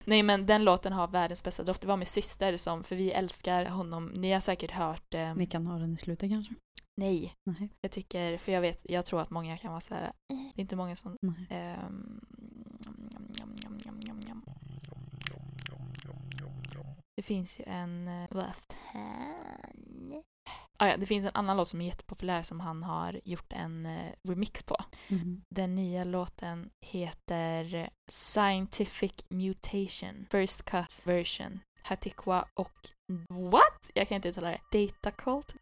[0.07, 1.81] Nej men den låten har världens bästa dropp.
[1.81, 4.05] Det var min syster som, för vi älskar honom.
[4.15, 5.13] Ni har säkert hört...
[5.13, 6.53] Eh, Ni kan ha den i slutet kanske?
[6.97, 7.35] nej.
[7.43, 7.69] Nej.
[7.81, 10.03] Jag tycker, för jag vet, jag tror att många kan vara så här.
[10.05, 10.11] "Eh."
[10.55, 11.17] Det är inte många som...
[11.49, 12.21] Ehm.
[17.15, 18.07] Det finns ju en...
[18.07, 19.96] eh, Left hand.
[20.79, 23.85] Ah, ja, det finns en annan låt som är jättepopulär som han har gjort en
[23.85, 24.77] eh, remix på.
[25.07, 25.41] Mhm.
[25.55, 32.89] Den nya låten heter Scientific Mutation First Cut Version Hatikwa och
[33.51, 33.91] What?
[33.93, 34.85] Jag kan inte uttala det.
[34.85, 35.53] Data Cult?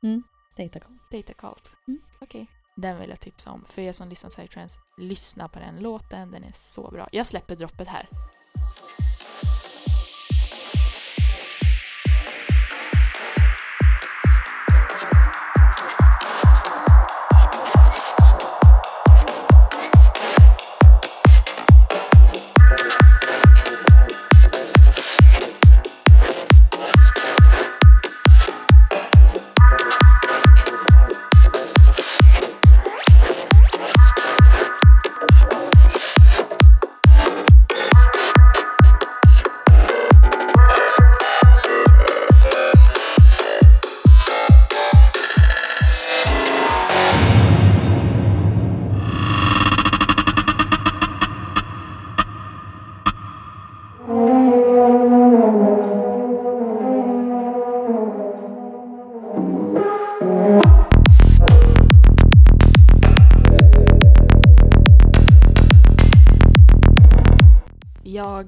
[0.57, 0.97] Data call.
[1.11, 1.77] Data Cult.
[1.87, 2.01] Mm.
[2.21, 2.47] Okej.
[2.75, 3.65] Den vill jag tipsa om.
[3.65, 6.31] För er som lyssnar på Psytrance, lyssna på den låten.
[6.31, 7.09] Den är så bra.
[7.11, 8.09] Jag släpper droppet här.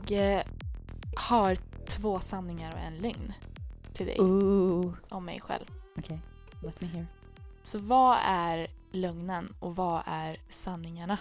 [0.07, 0.43] Jag eh,
[1.17, 1.55] har
[1.87, 3.33] två sanningar och en lögn
[3.93, 4.93] till dig Ooh.
[5.09, 5.65] om mig själv.
[5.97, 6.21] Okej,
[6.63, 7.07] let me hear.
[7.61, 11.19] Så vad är lögnen och vad är sanningarna?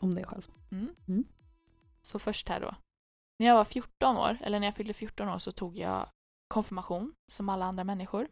[0.00, 0.50] Om dig själv.
[0.70, 0.94] Mm.
[1.08, 1.24] Mm.
[2.02, 2.74] Så först här då.
[3.38, 6.06] När jag var 14 år, eller när jag fyllde 14 år så tog jag
[6.48, 8.28] konfirmation som alla andra människor.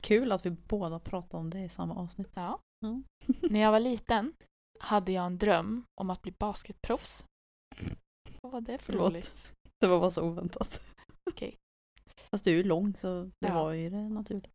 [0.00, 2.32] Kul att vi båda pratar om det i samma avsnitt.
[2.34, 2.60] Ja.
[2.82, 3.04] Mm.
[3.26, 4.32] När jag var liten
[4.80, 7.26] hade jag en dröm om att bli basketproffs.
[8.44, 9.12] Vad var det för Förlåt.
[9.12, 9.52] roligt?
[9.80, 10.80] Det var bara så oväntat.
[11.30, 11.56] Okej.
[12.30, 13.54] Fast du är ju lång så det Ja.
[13.54, 14.52] var ju det naturligt.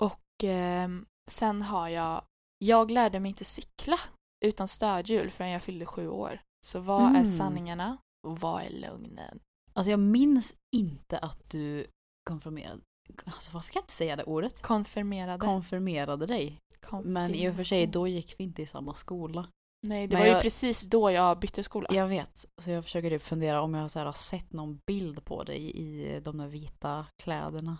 [0.00, 2.22] Och ehm, sen har jag...
[2.58, 3.96] Jag lärde mig inte cykla
[4.44, 6.40] utan stödhjul förrän jag fyllde sju år.
[6.66, 7.26] Så vad är Mm.
[7.26, 7.96] sanningarna
[8.26, 9.40] och vad är lögnen?
[9.72, 11.86] Alltså jag minns inte att du
[12.30, 12.80] konfirmerade.
[13.24, 14.62] Alltså varför kan jag inte säga det ordet?
[14.62, 15.38] Konfirmerade.
[15.46, 16.58] Konfirmerade dig.
[17.04, 19.48] Men i och för sig, då gick vi inte i samma skola.
[19.86, 21.88] Nej, det Men var ju jag- precis då jag bytte skola.
[21.92, 25.24] Jag vet, så jag försöker typ fundera om jag så här har sett någon bild
[25.24, 27.78] på dig i de där vita kläderna.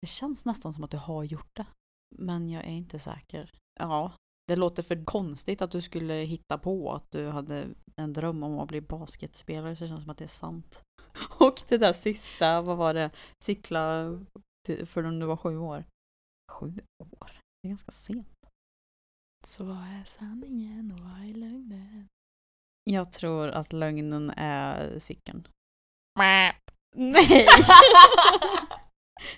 [0.00, 1.66] Det känns nästan som att du har gjort det.
[2.16, 3.52] Men jag är inte säker.
[3.80, 4.12] Ja,
[4.48, 8.58] det låter för konstigt att du skulle hitta på att du hade en dröm om
[8.58, 10.82] att bli basketspelare så det känns som att det är sant.
[11.40, 13.10] Och det där sista, vad var det?
[13.44, 14.04] Cykla
[14.66, 15.84] till- för när du var sju år.
[16.52, 16.66] Sju
[16.98, 17.40] år?
[17.62, 18.28] Det är ganska sent.
[19.46, 22.08] Så vad är sanningen och vad är lögnen?
[22.84, 25.48] Jag tror att lögnen är cykeln.
[26.18, 26.56] Nej!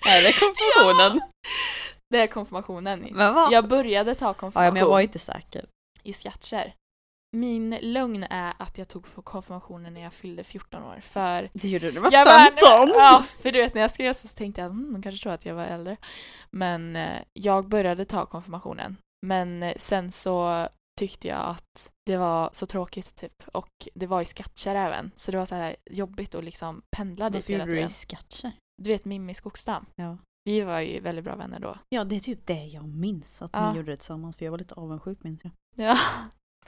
[0.05, 1.21] är det konfirmationen?
[2.09, 3.07] Det är konfirmationen.
[3.11, 3.53] Men vad?
[3.53, 5.65] Jag började ta konfirmation Ja, men jag var inte säker.
[6.03, 6.73] i Skattkärr.
[7.31, 10.99] Min lögn är att jag tog konfirmationen när jag fyllde 14 år.
[11.03, 12.39] För Du gjorde det när du var jag var-
[12.83, 12.89] 15!
[12.95, 15.45] Ja, för du vet när jag skrev så tänkte jag mm, de kanske tror att
[15.45, 15.97] jag var äldre.
[16.51, 18.97] Men eh, jag började ta konfirmationen.
[19.25, 20.67] Men eh, sen så
[20.99, 23.43] tyckte jag att det var så tråkigt typ.
[23.53, 25.11] Och det var i Skattkärr även.
[25.15, 27.89] Så det var så här jobbigt att liksom pendla dit Varför hela tiden.
[27.89, 28.51] sketcher?
[28.83, 29.85] Du vet Mimmi Skogstam.
[29.95, 30.17] Ja.
[30.43, 31.77] Vi var ju väldigt bra vänner då.
[31.89, 33.41] ja, det är typ det jag minns.
[33.41, 33.71] Att Ja.
[33.71, 34.37] ni gjorde det tillsammans.
[34.37, 35.51] För jag var lite avundsjuk minns jag.
[35.75, 35.97] Ja.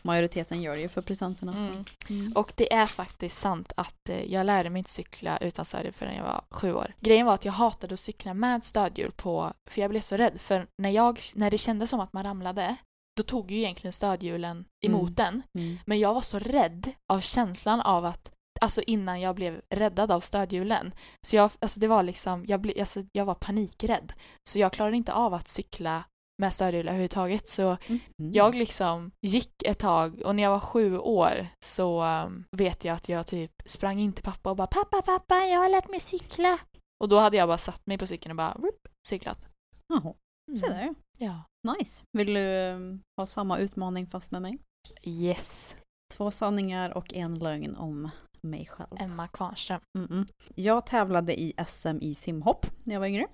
[0.04, 1.52] Majoriteten gör det ju för presenterna.
[1.58, 1.86] Mm.
[2.10, 2.34] Mm.
[2.36, 6.16] Och det är faktiskt sant att eh, jag lärde mig inte cykla utan stödhjul förrän
[6.16, 6.94] jag var sju år.
[7.00, 10.42] Grejen var att jag hatade att cykla med stödhjul på, för jag blev så rädd.
[10.42, 12.76] För när, jag, när det kändes som att man ramlade,
[13.18, 15.14] då tog ju egentligen stödhjulen emot Mm.
[15.16, 15.44] den.
[15.64, 15.78] Mm.
[15.86, 18.32] Men jag var så rädd av känslan av att,
[18.62, 20.92] alltså innan jag blev räddad av stödhjulen.
[21.28, 24.14] Så jag, alltså det var liksom, jag, ble, alltså jag var panikrädd.
[24.50, 26.04] Så jag klarade inte av att cykla
[26.39, 27.49] med stödhjul överhuvudtaget.
[27.49, 27.99] Så Mm.
[28.17, 32.95] jag liksom gick ett tag och när jag var sju år så um, vet jag
[32.95, 35.99] att jag typ sprang in till pappa och bara pappa, pappa, jag har lärt mig
[35.99, 36.60] cykla.
[37.04, 39.47] Och då hade jag bara satt mig på cykeln och bara rup, cyklat.
[39.93, 40.13] Jaha,
[40.60, 40.78] se Mm.
[40.78, 40.95] där.
[41.17, 41.43] Ja.
[41.80, 42.04] Nice.
[42.17, 44.58] Vill du um, ha samma utmaning fast med mig?
[45.04, 45.75] Yes.
[46.13, 48.10] Två sanningar och en lögn om
[48.41, 48.89] mig själv.
[48.99, 49.80] Emma Kvarnström.
[49.97, 50.28] Mm-mm.
[50.56, 53.28] Jag tävlade i SM i simhopp när jag var yngre.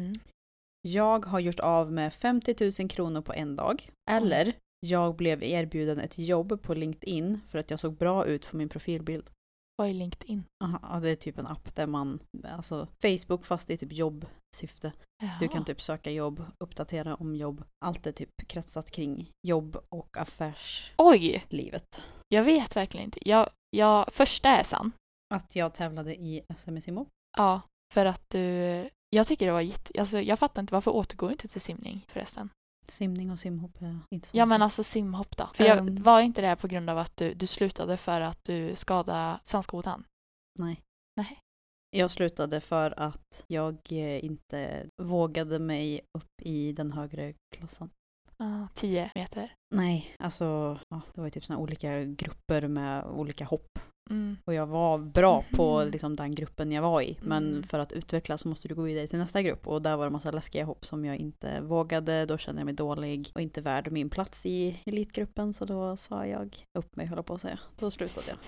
[0.00, 0.12] Mm.
[0.82, 3.90] Jag har gjort av med 50 000 kronor på en dag.
[4.10, 8.56] Eller jag blev erbjuden ett jobb på LinkedIn för att jag såg bra ut på
[8.56, 9.30] min profilbild.
[9.76, 10.44] Vad är LinkedIn?
[10.64, 14.92] Aha, det är typ en app där man, alltså Facebook fast det är typ jobbsyfte.
[15.40, 15.64] Du kan Jaha.
[15.64, 17.64] typ söka jobb, uppdatera om jobb.
[17.84, 20.94] Allt är typ kretsat kring jobb och affärslivet.
[20.98, 22.06] Oj!
[22.28, 23.28] Jag vet verkligen inte.
[23.28, 24.92] Jag, jag, första är sann.
[25.34, 27.08] Att jag tävlade i SM i simhopp.
[27.36, 27.60] Ja,
[27.92, 28.88] för att du...
[29.14, 30.00] Jag tycker det var jätte...
[30.00, 32.48] Alltså, jag fattar inte varför återgår du inte till simning förresten?
[32.88, 35.48] Simning och simhopp är inte samma Ja men alltså simhopp då?
[35.54, 36.02] För jag, Ehm.
[36.02, 40.04] var inte det på grund av att du, du slutade för att du skadade svanskotan?
[40.58, 40.80] Nej.
[41.16, 41.38] Nej.
[41.90, 47.90] Jag slutade för att jag eh, inte vågade mig upp i den högre klassen.
[48.36, 49.54] Ah, 10 meter.
[49.74, 53.78] Nej, alltså ja, det var ju typ såna olika grupper med olika hopp.
[54.10, 54.36] Mm.
[54.44, 55.90] Och jag var bra på Mhm.
[55.90, 57.18] liksom, den gruppen jag var i.
[57.22, 57.62] Men Mm.
[57.62, 59.66] för att utvecklas så måste du gå vidare till nästa grupp.
[59.66, 62.26] Och där var det massa läskiga hopp som jag inte vågade.
[62.26, 65.54] Då kände jag mig dålig och inte värd min plats i elitgruppen.
[65.54, 67.58] Så då sa jag upp mig, höll jag på att säga.
[67.78, 68.38] Då slutade jag.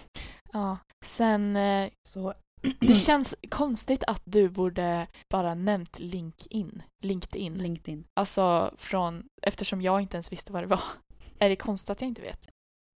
[0.52, 0.78] Ja.
[1.04, 2.34] Sen, eh, Så
[2.80, 6.82] det känns konstigt att du borde bara nämnt LinkedIn.
[7.04, 7.54] LinkedIn.
[7.54, 8.04] LinkedIn.
[8.20, 10.82] Alltså från, eftersom jag inte ens visste vad det var.
[11.38, 12.48] Är det konstigt att jag inte vet?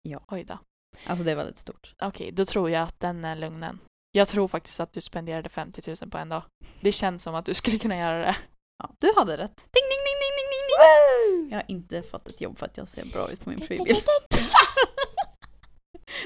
[0.02, 0.20] Ja.
[0.28, 0.58] Oj då.
[1.06, 1.94] Alltså det är väldigt stort.
[2.02, 3.80] Okej, då tror jag att den är lugnen.
[4.12, 6.44] Jag tror faktiskt att du spenderade 50 000 på en dag.
[6.82, 8.36] Det känns som att du skulle kunna göra det.
[8.84, 9.56] Ja, du hade rätt.
[9.58, 11.52] Ding, ding, ding, ding, ding, ding, ding.
[11.52, 13.98] Jag har inte fått ett jobb för att jag ser bra ut på min profilbild.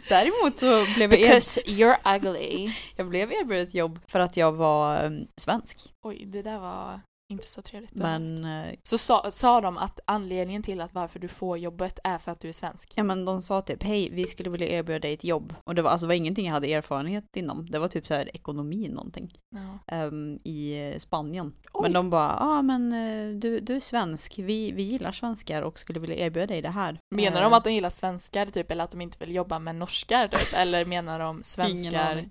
[0.10, 1.28] Däremot så blev jag, er...
[1.28, 2.72] Because you're ugly.
[2.96, 5.94] jag blev erbjuden ett jobb för att jag var um, svensk.
[6.02, 7.00] Oj, det där var
[7.32, 7.94] inte så trevligt.
[7.96, 12.18] Men, eh, Så sa, sa de att anledningen till att varför du får jobbet är
[12.18, 12.94] för att du är svensk?
[12.96, 15.56] ja, men de sa typ hej, vi skulle vilja erbjuda dig ett jobb.
[15.64, 17.66] Och det var, alltså, det var ingenting jag hade erfarenhet inom.
[17.70, 19.34] Det var typ så här ekonomi någonting.
[19.56, 19.96] Ja.
[19.96, 21.54] ehm, I eh, Spanien.
[21.74, 21.82] Oj.
[21.82, 25.62] Men de bara, ja ah, men eh, du, du är svensk, vi, vi gillar svenskar
[25.62, 27.00] och skulle vilja erbjuda dig det här.
[27.16, 29.76] Menar Eh, de att de gillar svenskar typ, eller att de inte vill jobba med
[29.76, 30.54] norskar typ?
[30.54, 32.12] Eller menar de Ingen svenskar?
[32.12, 32.30] aning.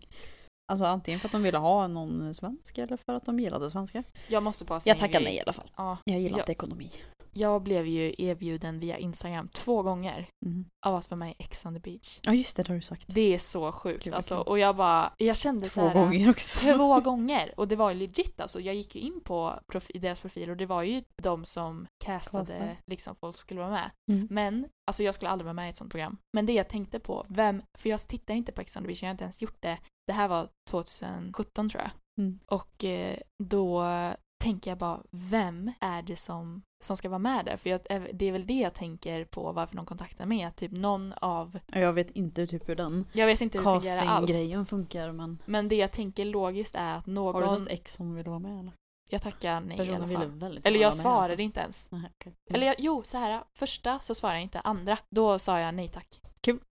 [0.71, 4.05] Alltså antingen för att de ville ha någon svensk eller för att de gillade svenskar.
[4.29, 5.25] Jag måste bara säga Jag grej.
[5.25, 5.71] nej i alla fall.
[5.77, 6.91] Ja, Jag gillar inte ekonomi.
[7.33, 10.65] jag blev ju erbjuden via Instagram två gånger Mhm.
[10.87, 12.21] av att vara med i Ex on the beach.
[12.23, 13.05] Ja just det, det har du sagt.
[13.07, 14.37] Det är så sjukt Gud, alltså.
[14.39, 16.61] Och jag bara, jag kände så Två här, gånger också.
[16.61, 17.55] Två gånger!
[17.57, 18.61] Och det var ju legit alltså.
[18.61, 22.45] Jag gick ju in på profi- deras profil och det var ju de som castade
[22.47, 22.77] Castar.
[22.87, 23.91] liksom folk skulle vara med.
[24.13, 24.29] Mm.
[24.31, 26.17] Men, alltså jag skulle aldrig vara med i ett sånt program.
[26.33, 29.03] Men det jag tänkte på, vem, för jag tittar inte på Ex on the beach,
[29.03, 29.79] jag har inte ens gjort det.
[30.11, 31.91] Det här var 2017 tror jag.
[32.19, 32.39] Mm.
[32.47, 33.85] Och eh, då
[34.43, 37.57] tänker jag bara, vem är det som, som ska vara med där?
[37.57, 37.81] För jag,
[38.13, 40.43] det är väl det jag tänker på varför de kontaktar mig.
[40.43, 44.01] att Typ någon av, Jag vet inte typ hur den jag vet inte hur det
[44.01, 44.27] alls.
[44.27, 47.95] casting-grejen funkar men Men det jag tänker logiskt är att någon, har du något ex
[47.95, 48.73] som vill vara med eller?
[49.11, 50.31] jag tackar nej i Personen alla ville fall.
[50.31, 51.41] väldigt Eller jag svarade alltså.
[51.41, 51.91] inte ens.
[51.91, 52.35] Nej, okej.
[52.51, 53.43] Eller jag, jo, så här.
[53.59, 56.21] Första så svarade jag inte, andra då sa jag nej tack.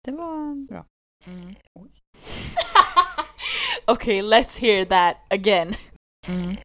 [0.04, 0.86] Det var bra.
[1.26, 1.56] Mm.
[3.86, 5.76] Okej, let's hear that again.
[6.28, 6.56] Mm.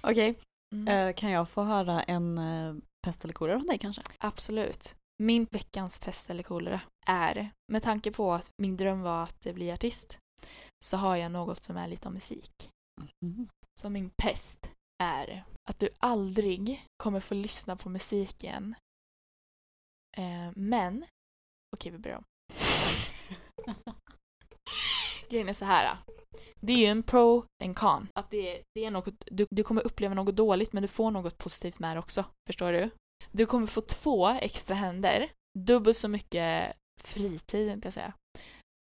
[0.00, 0.34] Okej,
[0.74, 0.88] Mm.
[1.08, 4.02] eh, kan jag få höra en uh, pest eller kolera från dig kanske?
[4.18, 4.96] Absolut.
[5.18, 9.72] Min veckans pest eller kolera är, med tanke på att min dröm var att bli
[9.72, 10.18] artist,
[10.84, 12.70] så har jag något som är lite om musik.
[13.24, 13.48] Mhm.
[13.80, 14.70] Så min pest
[15.02, 18.74] är att du aldrig kommer få lyssna på musiken.
[20.16, 21.04] Eh, men,
[21.76, 22.24] okej vi börjar om.
[25.30, 25.96] Grejen är så här.
[26.60, 28.08] Det är ju en pro, en con.
[28.14, 31.38] Att det, det är något, du, du kommer uppleva något dåligt men du får något
[31.38, 32.24] positivt med det också.
[32.46, 32.90] Förstår du?
[33.30, 35.30] Du kommer få två extra händer.
[35.58, 38.12] Dubbelt så mycket fritid, tänkte jag säga.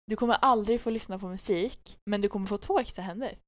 [0.07, 3.37] Du kommer aldrig få lyssna på musik, men du kommer få två extra händer.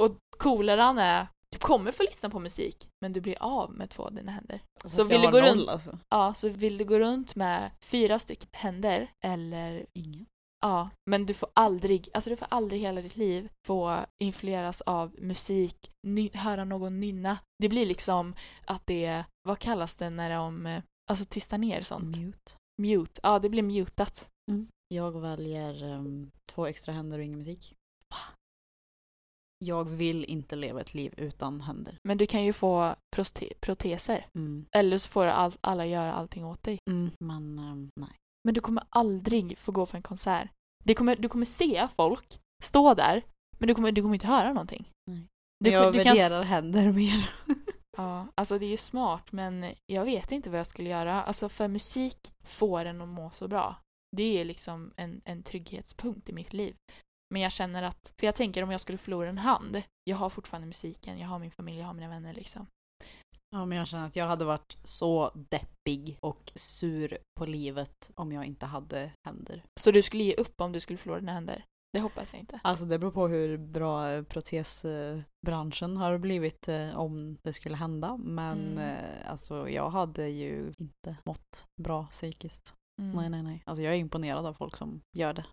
[0.00, 4.02] Och coolaran är, du kommer få lyssna på musik, men du blir av med två
[4.02, 4.60] av dina händer.
[4.82, 5.98] Så Så att vill du gå runt- Alltså.
[6.08, 10.26] Ja, så vill du gå runt med fyra stycken händer eller Ingen.
[10.60, 15.14] Ja, men du får aldrig, alltså du får aldrig hela ditt liv få influeras av
[15.18, 17.38] musik, ny, höra någon nynna.
[17.62, 18.34] Det blir liksom
[18.66, 22.16] att det, vad kallas det när de, alltså tystar ner sånt?
[22.16, 22.52] Mute.
[22.82, 23.20] Mute.
[23.22, 24.28] Ja, det blir mutat.
[24.88, 27.74] Jag väljer ehm, två extra händer och ingen musik.
[29.64, 31.96] Jag vill inte leva ett liv utan händer.
[32.08, 34.26] Men du kan ju få proste- proteser.
[34.34, 34.66] Mm.
[34.72, 36.78] Eller så får all- alla göra allting åt dig.
[36.90, 37.10] Mm.
[37.20, 38.10] Men ehm, nej.
[38.44, 40.48] Men du kommer aldrig få gå på en konsert.
[40.84, 43.22] Det kommer, du kommer se folk stå där,
[43.58, 44.88] men du kommer, du kommer inte höra någonting.
[45.10, 45.26] Nej.
[45.64, 47.30] Du, jag du kan, värderar händer mer.
[47.96, 51.22] ja, alltså det är ju smart, men jag vet inte vad jag skulle göra.
[51.22, 53.76] Alltså för musik får en att må så bra.
[54.16, 56.74] Det är liksom en, en trygghetspunkt i mitt liv.
[57.30, 60.30] Men jag känner att, för jag tänker om jag skulle förlora en hand, jag har
[60.30, 62.66] fortfarande musiken, jag har min familj, jag har mina vänner liksom.
[63.50, 68.32] Ja, men jag känner att jag hade varit så deppig och sur på livet om
[68.32, 69.64] jag inte hade händer.
[69.80, 71.64] Så du skulle ge upp om du skulle förlora dina händer?
[71.92, 72.60] Det hoppas jag inte.
[72.64, 78.16] Alltså det beror på hur bra protesbranschen har blivit eh, om det skulle hända.
[78.16, 78.78] Men Mm.
[78.78, 82.74] eh, alltså jag hade ju inte mått bra psykiskt.
[83.02, 83.16] Mm.
[83.16, 83.62] Nej, nej, nej.
[83.66, 85.44] Alltså jag är imponerad av folk som gör det.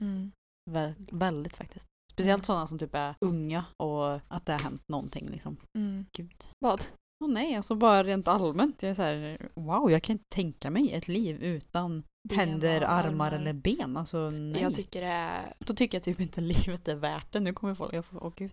[0.00, 0.32] Mm.
[0.70, 1.86] Vä- väldigt faktiskt.
[2.12, 2.44] Speciellt Mm.
[2.44, 5.56] sådana som typ är unga och att det har hänt någonting liksom.
[5.78, 6.06] Mm.
[6.12, 6.44] Gud.
[6.58, 6.82] Vad?
[7.24, 8.82] Åh nej, alltså bara rent allmänt.
[8.82, 12.82] Jag är så här, wow, jag kan inte tänka mig ett liv utan Ben händer,
[12.82, 13.96] och armar eller ben.
[13.96, 14.62] Alltså nej.
[14.62, 15.52] Jag tycker det är...
[15.58, 17.40] Då tycker jag typ inte livet är värt det.
[17.40, 18.52] Nu kommer folk, jag får, åh gud,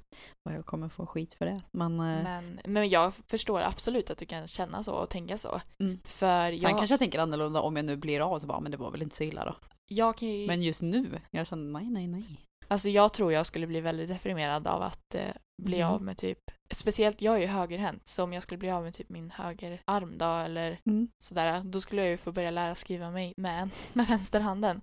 [0.50, 1.60] jag kommer få skit för det.
[1.72, 5.62] Men, eh, Men, men jag förstår absolut att du kan känna så och tänka så.
[5.84, 6.00] Mm.
[6.06, 8.72] För sen jag, kanske jag tänker annorlunda om jag nu blir av så bara, men
[8.72, 9.56] det var väl inte så illa då.
[9.90, 10.48] Jag kan ju...
[10.48, 12.46] Men just nu, jag känner nej, nej, nej.
[12.68, 15.32] Alltså jag tror jag skulle bli väldigt deprimerad av att eh,
[15.64, 15.94] bli Mm.
[15.94, 16.40] av med typ...
[16.74, 20.18] Speciellt, jag är ju högerhänt, så om jag skulle bli av med typ min högerarm
[20.18, 20.80] då eller
[21.24, 24.82] sådär, då skulle jag ju få börja lära skriva mig med, med vänsterhanden.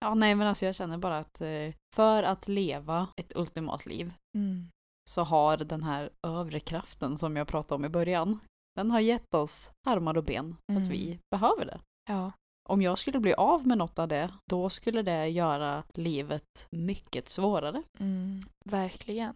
[0.00, 4.12] Ja, nej, men alltså jag känner bara att eh, för att leva ett ultimat liv
[4.36, 4.68] Mm.
[5.10, 8.40] så har den här övre kraften som jag pratade om i början,
[8.76, 10.88] den har gett oss armar och ben för att Mm.
[10.88, 11.80] vi behöver det.
[12.08, 12.32] Ja.
[12.68, 17.28] Om jag skulle bli av med något av det, då skulle det göra livet mycket
[17.28, 17.82] svårare.
[17.98, 18.40] Mm.
[18.64, 19.34] Verkligen.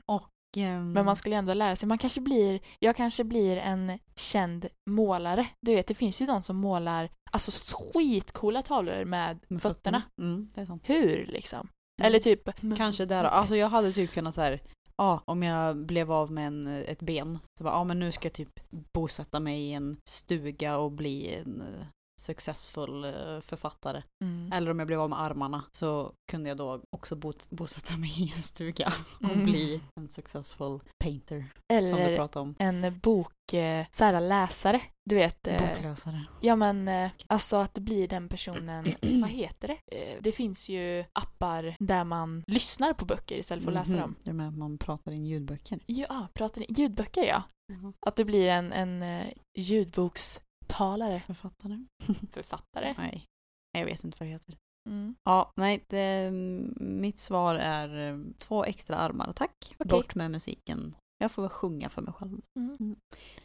[0.57, 1.89] ehm, Men man skulle ändå lära sig.
[1.89, 5.47] Man kanske blir, jag kanske blir en känd målare.
[5.67, 10.03] Du vet, det finns ju de som målar alltså skitcoola tavlor med, med fötterna.
[10.21, 10.89] Mm, det är sant.
[10.89, 11.59] Hur liksom?
[11.59, 12.07] Mm.
[12.07, 12.51] Eller typ...
[12.77, 14.63] Kanske där, alltså jag hade typ kunnat så här,
[14.97, 18.27] ja, om jag blev av med en, ett ben, så bara, ja men nu ska
[18.27, 18.61] jag typ
[18.93, 21.63] bosätta mig i en stuga och bli en
[22.19, 24.03] successfull eh, författare.
[24.25, 24.53] Mm.
[24.53, 28.23] Eller om jag blev av med armarna så kunde jag då också bo, bosätta mig
[28.23, 29.45] i en stuga och Mm.
[29.45, 32.55] bli en successful painter som vi Eller pratade om.
[32.59, 34.81] en bok, eh, så här, läsare.
[35.11, 36.25] Du vet, eh, Bokläsare.
[36.41, 36.91] ja men
[37.27, 38.85] alltså att du blir den personen,
[39.21, 39.79] vad heter det?
[40.21, 44.01] Det finns ju appar där man lyssnar på böcker istället för att läsa Mhm.
[44.01, 44.15] dem.
[44.25, 45.81] Ja, men man pratar in ljudböcker.
[45.87, 46.67] Ja, pratar ni?
[46.69, 47.43] Ljudböcker ja.
[48.07, 49.33] Att du blir en, en eh,
[50.69, 51.79] ljudbokstalare, Författare?
[52.33, 52.95] författare.
[52.99, 53.27] Nej,
[53.79, 54.57] jag vet inte vad det heter.
[54.89, 55.15] Mm.
[55.25, 56.31] Ja, nej, det,
[56.81, 59.75] mitt svar är eh, två extra armar, tack.
[59.79, 59.87] Okej.
[59.91, 60.95] Bort med musiken.
[61.19, 62.41] Jag får väl sjunga för mig själv.
[62.57, 62.97] Mm.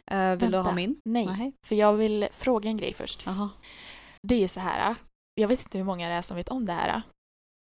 [0.06, 0.62] Eh, vill du Vänta.
[0.70, 1.00] ha min?
[1.04, 1.52] Nej, Nej.
[1.66, 3.22] för jag vill fråga en grej först.
[3.26, 3.50] Jaha.
[4.22, 4.96] Det är så här,
[5.34, 7.02] jag vet inte hur många det är som vet om det här.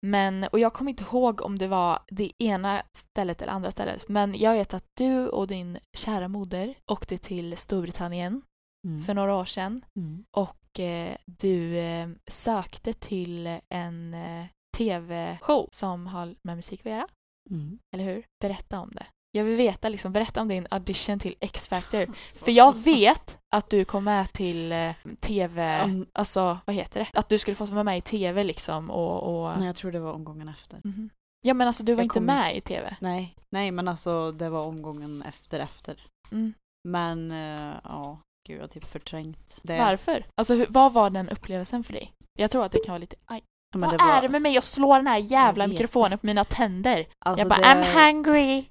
[0.06, 4.08] Men, och jag kommer inte ihåg om det var det ena stället eller andra stället.
[4.08, 8.42] Men jag vet att du och din kära moder åkte till Storbritannien
[8.86, 9.04] Mm.
[9.04, 9.84] för några år sedan.
[9.96, 10.24] Mm.
[10.36, 17.06] Och eh, du eh, sökte till en eh, tv-show som har med musik att göra.
[17.50, 17.78] Mm.
[17.94, 18.24] Eller hur?
[18.40, 19.06] Berätta om det.
[19.34, 22.14] Jag vill veta, liksom, berätta om din audition till X-Factor.
[22.44, 27.18] För jag vet att du kom med till eh, tv, Um, alltså vad heter det?
[27.18, 29.22] Att du skulle få vara med i tv liksom och...
[29.46, 29.58] och...
[29.58, 30.80] nej, jag tror det var omgången efter.
[30.84, 31.10] Mhm.
[31.46, 32.96] Ja men alltså du var Jag inte kommer- med i tv.
[33.00, 36.00] Nej, nej, men alltså det var omgången efter efter.
[36.32, 36.52] Mm.
[36.88, 39.78] Men eh, ja, gud jag har typ förträngt det.
[39.78, 40.26] Varför?
[40.34, 42.12] Alltså hur, vad var den upplevelsen för dig?
[42.38, 43.16] Jag tror att det kan vara lite...
[43.26, 43.42] Aj,
[43.74, 46.18] Ja, men vad var- är det med mig att slå den här jävla Jag mikrofonen
[46.18, 47.08] på mina tänder?
[47.18, 48.64] Alltså, jag bara det- I'm hungry!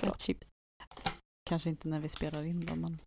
[0.00, 0.48] Ett chips.
[1.48, 2.98] Kanske inte när vi spelar in dem, men...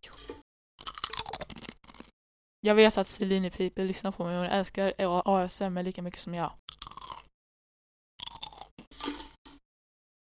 [2.60, 6.34] Jag vet att Celine Piper lyssnar på mig och hon älskar ASMR lika mycket som
[6.34, 6.52] jag.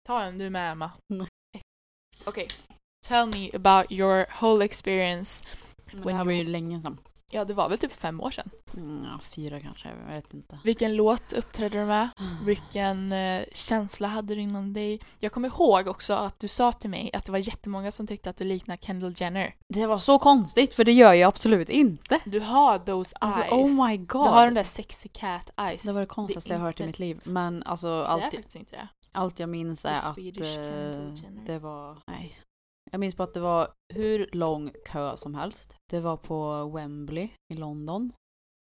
[0.09, 0.91] Ta en du med Emma.
[2.25, 2.49] Okej.
[3.09, 5.45] Tell me about your whole experience.
[5.93, 7.01] Men det här var ju länge sedan.
[7.33, 8.51] Ja, det var väl typ fem år sedan.
[8.77, 10.59] Mm, ja, fyra kanske, jag vet inte.
[10.65, 12.09] Vilken låt uppträdde du med?
[12.45, 15.01] Vilken eh, känsla hade du inom dig?
[15.19, 18.31] Jag kommer ihåg också att du sa till mig att det var jättemånga som tyckte
[18.31, 19.55] att du liknar Kendall Jenner.
[19.69, 22.21] Det var så konstigt, för det gör jag absolut inte.
[22.25, 23.53] Du har those Alltså, eyes.
[23.53, 24.27] oh my god.
[24.27, 25.83] du har de där sexy cat eyes.
[25.83, 27.21] Det var det konstigaste jag har hört i inte- mitt liv.
[27.25, 28.89] Men alltså Det är allt, faktiskt inte det.
[29.13, 31.43] allt jag minns The är att eh, Jenner.
[31.47, 31.97] det var...
[32.07, 32.39] Nej.
[32.91, 35.77] Jag minns bara att det var hur lång kö som helst.
[35.91, 38.13] Det var på Wembley i London.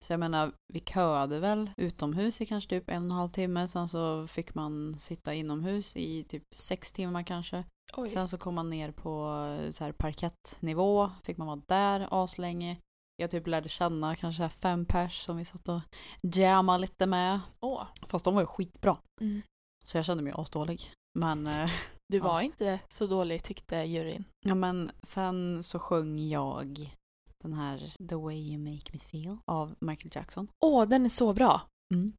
[0.06, 3.68] Så jag menar, vi köade väl utomhus i kanske typ en och en halv timme.
[3.68, 7.64] Sen så fick man sitta inomhus i typ sex timmar kanske.
[7.98, 8.10] Oj.
[8.10, 11.12] Sen så kom man ner på eh, så här parkettnivå.
[11.24, 12.78] Fick man vara där aslänge.
[13.18, 15.82] Jag typ lärde känna kanske fem pers som vi satt och
[16.22, 17.40] jammade lite med.
[17.60, 17.84] Åh.
[18.08, 18.98] Fast de var ju skitbra.
[19.22, 19.42] Mm.
[19.86, 20.92] Så jag kände mig asdålig.
[21.20, 21.50] Men,
[22.08, 22.24] Du Ja.
[22.24, 24.24] var inte så dålig tyckte juryn.
[24.46, 26.96] ja, men sen så sjöng jag
[27.44, 30.48] den här The way you make me feel av Michael Jackson.
[30.66, 31.62] Åh, den är så bra.
[31.94, 32.14] Mm.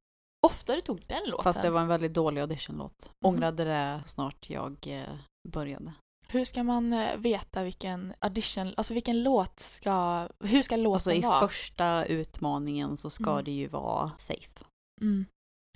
[0.46, 1.44] Ofta du tog den låten.
[1.44, 3.12] Fast det var en väldigt dålig auditionlåt.
[3.24, 3.34] Mhm.
[3.34, 5.14] Ångrade det snart jag eh,
[5.48, 5.92] började.
[6.28, 11.12] Hur ska man eh, veta vilken audition, alltså vilken låt ska, hur ska låten Alltså
[11.12, 11.40] i vara?
[11.48, 13.44] första utmaningen så ska Mm.
[13.44, 14.64] det ju vara safe.
[15.00, 15.24] Mm.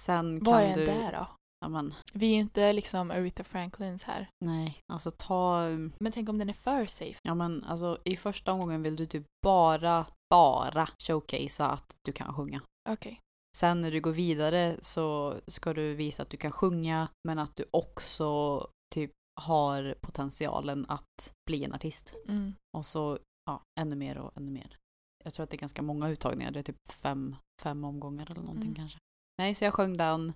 [0.02, 0.86] Sen Vad är du...
[0.86, 1.26] det då?
[1.68, 4.28] Men, Vi är ju inte liksom Aretha Franklins här.
[4.44, 5.64] nej, alltså ta...
[6.00, 7.18] Men tänk om den är för safe?
[7.22, 12.34] Ja men alltså i första omgången vill du typ bara, bara showcasea att du kan
[12.34, 12.60] sjunga.
[12.88, 13.20] Okej.
[13.56, 17.56] Sen när du går vidare så ska du visa att du kan sjunga men att
[17.56, 18.60] du också
[18.94, 22.14] typ har potentialen att bli en artist.
[22.28, 22.54] Mm.
[22.76, 24.76] Och så ja, ännu mer och ännu mer.
[25.24, 28.40] Jag tror att det är ganska många uttagningar, det är typ fem, fem omgångar eller
[28.40, 28.74] någonting Mm.
[28.74, 28.98] kanske.
[29.38, 30.32] Nej, så jag sjöng den.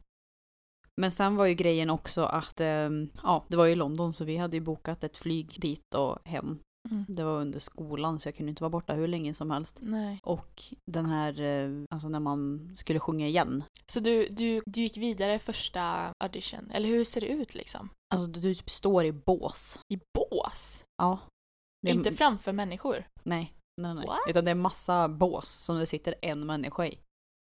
[1.00, 4.36] Men sen var ju grejen också att, ehm, ja, det var ju London så vi
[4.36, 6.58] hade ju bokat ett flyg dit och hem.
[6.90, 7.04] Mm.
[7.08, 9.78] Det var under skolan så jag kunde inte vara borta hur länge som helst.
[9.80, 10.18] Nej.
[10.22, 13.64] Och den här, eh, alltså när man skulle sjunga igen.
[13.86, 17.88] Så du, du, du gick vidare första audition, eller hur ser det ut liksom?
[18.14, 19.78] Alltså du, typ står i bås.
[19.94, 20.84] I bås?
[21.02, 21.18] Ja.
[21.82, 23.04] Det Inte framför människor?
[23.22, 24.06] Nej, nej, nej.
[24.06, 24.18] What?
[24.28, 26.98] Utan det är massa bås som det sitter en människa i.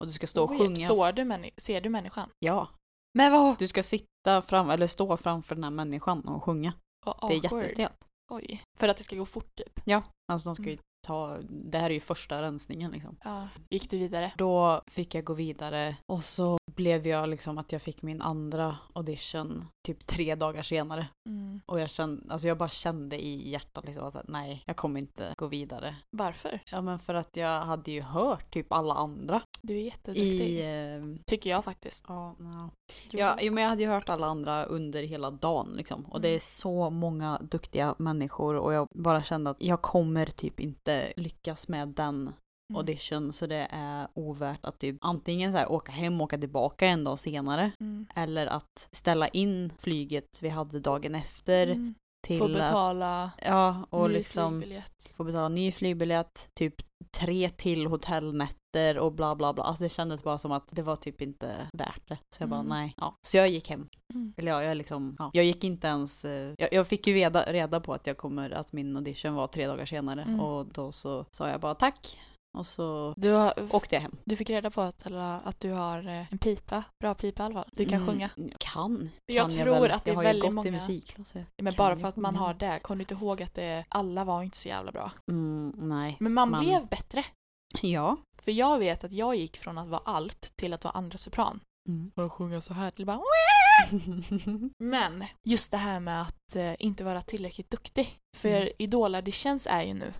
[0.04, 0.62] Och du ska stå och Weird.
[0.62, 0.88] sjunga.
[0.88, 2.30] Såg du männi- ser du människan?
[2.40, 2.68] Ja,
[3.14, 3.58] Men vad?
[3.60, 6.74] Du ska sitta fram, eller stå framför den här människan och sjunga.
[7.06, 8.06] Oh, Det är jättestelt.
[8.32, 8.62] Oj.
[8.80, 9.80] För att det ska gå fort typ?
[9.86, 10.84] Ja, alltså de ska ju Mm.
[11.08, 11.38] ta,
[11.72, 13.18] det här är ju första rensningen liksom.
[13.24, 13.48] Ja.
[13.70, 14.32] Gick du vidare?
[14.38, 18.78] Då fick jag gå vidare och så blev jag liksom att jag fick min andra
[18.94, 21.08] audition typ tre dagar senare.
[21.30, 21.62] Mm.
[21.66, 25.34] Och jag kände, alltså jag bara kände i hjärtat liksom att nej, jag kommer inte
[25.38, 25.96] gå vidare.
[26.18, 26.60] Varför?
[26.72, 30.50] Ja men för att jag hade ju hört typ alla andra Du är jätteduktig.
[30.50, 30.62] i...
[30.62, 32.06] Eh, Tycker jag faktiskt.
[32.08, 32.70] ja, no.
[33.12, 36.06] Ja, men jag hade ju hört alla andra under hela dagen liksom.
[36.06, 36.40] Och det är Mm.
[36.42, 41.88] så många duktiga människor och jag bara kände att jag kommer typ inte lyckas med
[41.88, 42.34] den
[42.72, 42.78] Mm.
[42.78, 46.88] audition så det är ovärt att typ antingen så här åka hem och åka tillbaka
[46.88, 48.08] en dag senare Mm.
[48.16, 51.94] eller att ställa in flyget vi hade dagen efter Mm.
[52.22, 55.14] Till Få att, betala ja och ny liksom flygbiljett.
[55.18, 56.76] få betala ny flygbiljett, typ
[57.12, 59.64] tre till hotellnätter och bla bla bla.
[59.64, 62.18] Alltså det kändes bara som att det var typ inte värt det.
[62.36, 62.70] Så jag bara Mm.
[62.70, 62.94] nej.
[62.98, 63.16] Ja.
[63.22, 63.90] Så jag gick hem.
[64.14, 64.34] Mm.
[64.38, 65.30] Eller ja, jag liksom, ja.
[65.34, 68.50] Jag gick inte ens, eh, jag, jag fick ju reda, reda på att jag kommer,
[68.52, 70.22] att min audition var tre dagar senare.
[70.22, 70.40] Mm.
[70.40, 72.18] Och då så sa jag bara tack.
[72.58, 74.12] Och så Du, har, åkte jag hem.
[74.26, 77.46] du fick reda på att, eller, att du har eh, en pipa, bra pipa i
[77.46, 77.70] alla fall.
[77.72, 78.30] Du kan Mm, sjunga.
[78.58, 79.10] Kan.
[79.26, 79.92] Jag kan tror väl.
[79.92, 81.46] att det är jag har väldigt ju gått i många- musikklasser.
[81.62, 83.86] Men Kan bara jag för att man har det, kom du inte ihåg att det,
[83.90, 85.12] alla var inte så jävla bra.
[85.32, 86.18] Mm, nej.
[86.20, 87.26] Men man Man- blev bättre.
[87.82, 88.18] Ja.
[88.42, 91.60] För jag vet att jag gick från att vara allt till att vara andra sopran.
[91.90, 92.12] Mm.
[92.16, 93.20] Och sjunga så här till bara
[94.80, 98.18] Men just det här med att eh, inte vara tillräckligt duktig.
[98.38, 98.74] För Mm.
[98.80, 100.14] Idol-auditions är ju nu.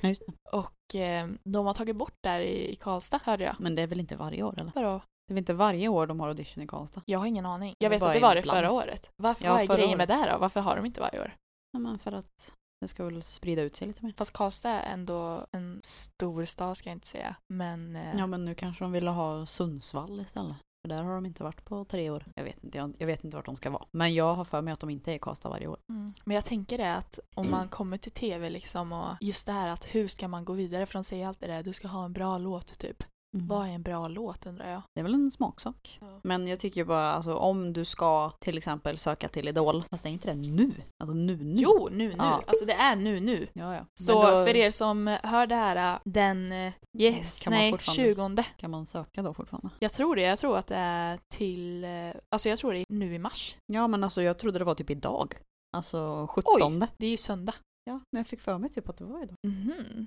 [0.00, 0.32] Ja, just det.
[0.52, 3.56] Och eh, de har tagit bort där i, i Karlstad hörde jag.
[3.58, 4.72] Men det är väl inte varje år eller?
[4.74, 5.00] Vadå?
[5.26, 7.02] Det är väl inte varje år de har audition i Karlstad?
[7.06, 7.74] Jag har ingen aning.
[7.78, 9.10] Jag vet var att det var det förra året.
[9.16, 10.38] Varför, Ja, vad är grejen med det då?
[10.38, 11.36] Varför har de inte varje år?
[11.72, 14.12] Ja, men för att det ska väl sprida ut sig lite mer.
[14.16, 17.36] Fast Karlstad är ändå en stor stad ska jag inte säga.
[17.54, 20.56] Men, eh, Ja men nu kanske de ville ha Sundsvall istället.
[20.88, 22.24] För där har de inte varit på tre år.
[22.34, 23.84] Jag vet inte, jag, jag vet inte vart de ska vara.
[23.90, 25.78] Men jag har för mig att de inte är i Karlstad varje år.
[25.88, 26.12] mm.
[26.24, 29.68] men jag tänker det att om man kommer till tv liksom och just det här
[29.68, 30.86] att hur ska man gå vidare?
[30.86, 33.04] För de säger alltid det, du ska ha en bra låt typ.
[33.36, 34.82] Vad är en bra låt undrar jag?
[34.94, 35.98] Det är väl en smaksak.
[36.00, 36.20] Ja.
[36.24, 40.08] Men jag tycker bara, alltså om du ska till exempel söka till Idol, fast det
[40.08, 40.72] är inte det nu.
[41.02, 41.54] Alltså nu, nu.
[41.56, 42.14] Jo, nu, nu.
[42.18, 42.42] Ja.
[42.46, 43.46] Alltså det är nu, nu.
[43.52, 43.86] Ja, ja.
[44.00, 48.42] Så då för er som hör det här den, äh, yes, Kan man nej, fortfarande-
[48.42, 48.44] 20.
[48.56, 49.70] Kan man söka då fortfarande?
[49.78, 51.90] Jag tror det, jag tror att det är till, äh,
[52.30, 53.56] alltså jag tror det är nu i mars.
[53.66, 55.34] Ja men alltså jag trodde det var typ idag.
[55.76, 56.86] Alltså 17.
[56.96, 57.54] Det är ju söndag.
[57.84, 59.36] Ja, men jag fick för mig typ att det var idag.
[59.46, 60.06] Mhm.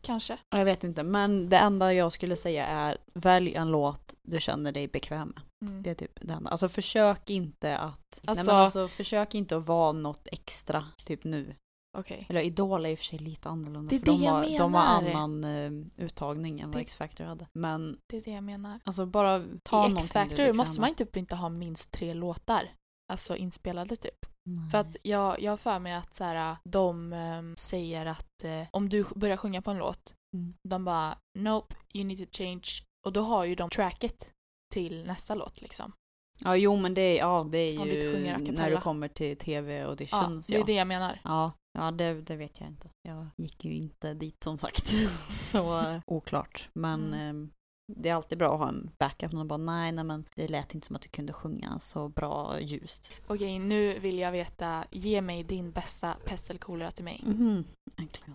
[0.00, 0.38] Kanske.
[0.50, 4.72] Jag vet inte, men det enda jag skulle säga är välj en låt du känner
[4.72, 5.42] dig bekväm med.
[5.70, 5.82] Mm.
[5.82, 6.50] Det är typ det enda.
[6.50, 8.20] Alltså försök inte att...
[8.24, 11.54] Alltså- Nej men alltså försök inte att vara något extra typ nu.
[11.98, 12.26] Okej.
[12.28, 13.90] Eller Idol är i och för sig lite annorlunda.
[13.90, 15.20] Det är för det de, jag har, de har menar.
[15.20, 17.46] annan eh, uttagning än vad X-Factor hade.
[17.52, 18.80] Men Det är det jag menar.
[18.84, 22.70] alltså bara ta I X-Factor måste man typ inte ha minst tre låtar.
[23.12, 24.26] Alltså inspelade typ.
[24.48, 24.70] Nej.
[24.70, 28.66] För att jag, jag har för mig att så här, de ehm, säger att eh,
[28.70, 30.54] om du börjar sjunga på en låt Mm.
[30.68, 32.68] De bara Nope, you need to change.
[33.06, 34.30] Och då har ju de tracket
[34.72, 35.92] till nästa låt liksom.
[36.40, 39.34] Ja, jo men det är, ja, det är du ju när du kommer till Ja,
[39.36, 40.46] tv-auditions.
[40.46, 41.20] det är det jag menar.
[41.24, 42.90] Ja, ja det, det vet jag inte.
[43.02, 44.92] Jag gick ju inte dit som sagt.
[45.40, 46.68] Så eh, oklart.
[46.72, 47.50] Men Mm.
[47.96, 49.32] Det är alltid bra att ha en backup.
[49.32, 52.60] Någon bara nej, nej men det lät inte som att du kunde sjunga så bra
[52.60, 53.10] ljust.
[53.26, 57.20] Okej, nu vill jag veta, ge mig din bästa pest eller kolera till mig.
[57.26, 57.64] Mhm,
[57.96, 58.34] äntligen.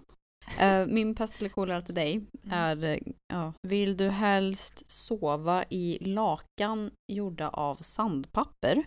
[0.59, 2.53] Eh, min pest eller kolera till dig Mm.
[2.53, 2.97] är, eh,
[3.33, 8.83] ja, vill du helst sova i lakan gjorda av sandpapper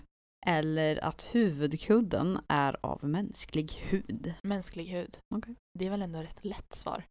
[0.46, 4.34] eller att huvudkudden är av mänsklig hud?
[4.42, 5.18] Mänsklig hud.
[5.34, 5.54] Okej.
[5.78, 7.04] Det är väl ändå ett lätt svar.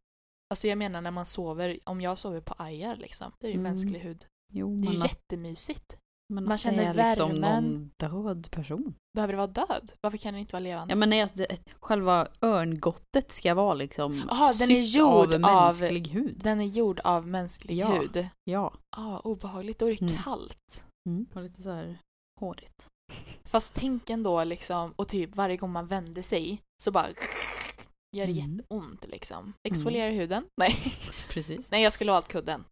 [0.50, 3.58] Alltså jag menar när man sover, om jag sover på ajar liksom, det är ju
[3.58, 3.62] Mm.
[3.72, 4.26] mänsklig hud.
[4.52, 5.96] Jo, Det är ju jättemysigt.
[6.34, 7.64] men man känner är liksom värmen.
[7.64, 7.90] någon
[8.24, 8.94] död person.
[9.14, 9.92] Behöver det vara död?
[10.00, 10.92] Varför kan den inte vara levande?
[10.92, 15.44] Ja men nej, alltså det, själva örngottet ska vara liksom Jaha, den är gjord av
[15.44, 16.40] av- mänsklig hud.
[16.42, 17.86] Den är gjord av mänsklig Ja.
[17.86, 18.28] hud.
[18.44, 18.74] Ja.
[18.96, 20.16] Ah, obehagligt, då är det Mm.
[20.16, 20.84] kallt.
[21.08, 21.26] Mm.
[21.34, 21.98] Och lite så här
[22.40, 22.86] hårigt.
[23.44, 27.06] Fast tänk ändå liksom, och typ varje gång man vänder sig så bara
[28.16, 28.56] gör det Mm.
[28.56, 29.52] jätteont liksom.
[29.68, 30.44] Exfoliera huden?
[30.60, 30.74] Nej.
[31.30, 31.70] Precis.
[31.70, 32.64] Nej, jag skulle ha kudden.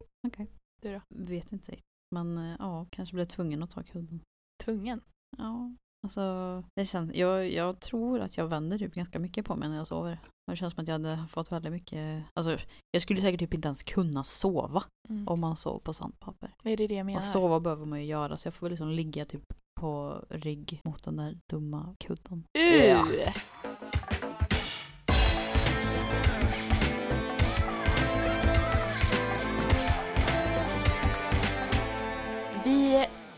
[1.09, 1.84] Vet inte riktigt.
[2.14, 4.20] Men eh, ja, kanske blir tvungen att ta kudden.
[4.64, 5.01] Tvungen.
[5.38, 5.74] Ja,
[6.07, 9.76] alltså det känns, jag, jag tror att jag vänder typ ganska mycket på mig när
[9.76, 10.18] jag sover.
[10.51, 12.59] Det känns som att jag hade fått väldigt mycket, alltså
[12.90, 15.28] jag skulle säkert typ inte ens kunna sova Mm.
[15.28, 16.55] om man sov på sandpapper.
[16.62, 17.20] Det är det jag menar.
[17.20, 19.42] Och sova behöver man ju göra så jag får väl liksom ligga typ
[19.80, 22.45] på rygg mot den där dumma kudden.
[22.59, 22.64] Uh!
[22.86, 23.07] Ja.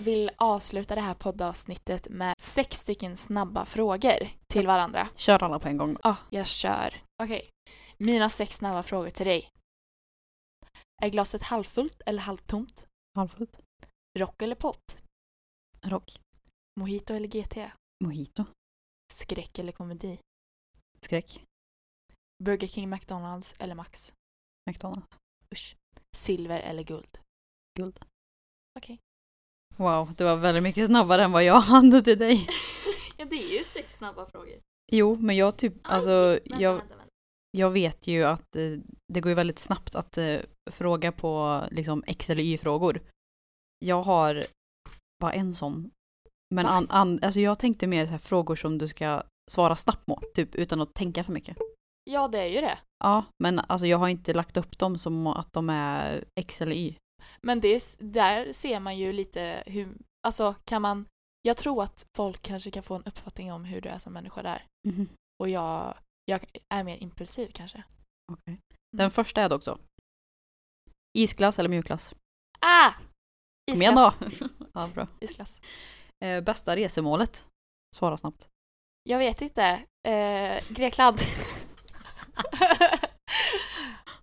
[0.07, 5.09] Vill avsluta det här poddavsnittet med sex stycken snabba frågor till varandra.
[5.17, 5.97] Kör alla på en gång.
[6.03, 7.03] Ja, jag kör.
[7.23, 7.51] Okej.
[7.99, 9.51] Mina sex snabba frågor till dig.
[11.03, 12.87] Är glaset halvfullt eller halvtomt?
[13.17, 13.61] Halvfullt.
[14.19, 14.93] Rock eller pop?
[15.83, 16.21] Rock.
[16.81, 17.57] Mojito eller GT?
[18.05, 18.45] Mojito.
[19.13, 20.19] Skräck eller komedi?
[21.01, 21.45] Skräck.
[22.45, 24.13] Burger King, McDonalds eller Max?
[24.71, 25.07] McDonalds.
[25.55, 25.77] Usch.
[26.17, 27.19] Silver eller guld?
[27.79, 28.05] Guld.
[28.79, 28.99] Okej.
[29.77, 32.49] Wow, det var väldigt mycket snabbare än vad jag hade till dig.
[33.17, 34.55] ja, det är ju sex snabba frågor.
[34.93, 37.11] Jo, men jag typ, alltså Vänta, jag, vänta, vänta.
[37.51, 38.63] jag vet ju att eh,
[39.13, 40.37] det går ju väldigt snabbt att eh,
[40.71, 43.01] fråga på liksom X eller Y-frågor.
[43.79, 44.47] Jag har
[45.21, 45.91] bara en sån.
[46.55, 50.07] Men an, an, alltså jag tänkte mer så här frågor som du ska svara snabbt
[50.07, 51.57] på, typ utan att tänka för mycket.
[52.11, 52.79] Ja, det är ju det.
[53.05, 56.77] Ja, men alltså jag har inte lagt upp dem som att de är X eller
[56.77, 56.97] Y.
[57.41, 59.89] Men det, där ser man ju lite hur,
[60.27, 61.07] alltså kan man,
[61.43, 64.43] jag tror att folk kanske kan få en uppfattning om hur du är som människa
[64.43, 64.65] där.
[64.89, 65.09] Mhm.
[65.39, 67.83] Och jag, jag är mer impulsiv kanske.
[68.33, 68.59] Okej.
[68.97, 69.79] Den första är dock då.
[71.19, 72.15] Isglass eller mjukglass?
[72.61, 72.91] Ah!
[73.71, 74.13] Kom igen då!
[74.27, 74.51] Isglass.
[74.75, 75.09] ja, bra.
[75.21, 75.61] Isglass.
[76.25, 77.49] Eh, bästa resemålet?
[77.97, 78.49] Svara snabbt.
[79.03, 79.83] Jag vet inte.
[80.09, 81.21] Eh, Grekland.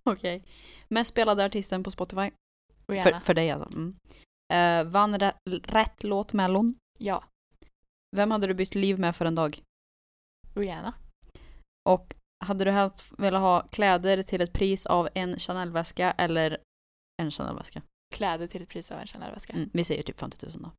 [0.02, 0.44] Okej.
[0.88, 2.30] Mest spelade artisten på Spotify?
[2.88, 3.20] Rihanna.
[3.20, 3.78] För, för dig alltså.
[3.78, 3.96] Mm.
[4.52, 6.74] Eh, vann rä- rätt låt Mellon?
[6.98, 7.24] Ja,
[8.16, 9.62] Vem hade du bytt liv med för en dag?
[10.54, 10.94] Rihanna.
[11.88, 12.14] Och
[12.44, 16.58] hade du helst velat ha kläder till ett pris av en Chanel-väska eller
[17.22, 17.82] en Chanel-väska?
[18.14, 19.52] Kläder till ett pris av en Chanel-väska.
[19.52, 20.70] Mm, vi säger typ 50 000 då.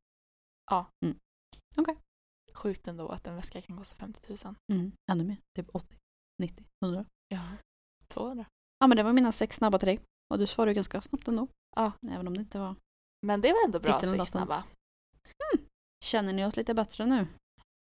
[2.54, 4.54] Sjukt ändå att en väska kan kosta 50 000.
[4.72, 5.36] Mm, ännu mer.
[5.56, 5.96] Typ 80,
[6.42, 7.04] 90, 100.
[7.28, 7.40] Ja.
[8.08, 8.46] 200.
[8.78, 10.00] Ja men det var mina sex snabba till dig.
[10.34, 11.48] Och du svarade ganska snabbt ändå.
[11.76, 11.92] Ja.
[12.10, 12.76] Även om det inte var...
[13.26, 14.64] Men det var ändå bra sex snabba.
[16.04, 17.26] Känner ni oss lite bättre nu?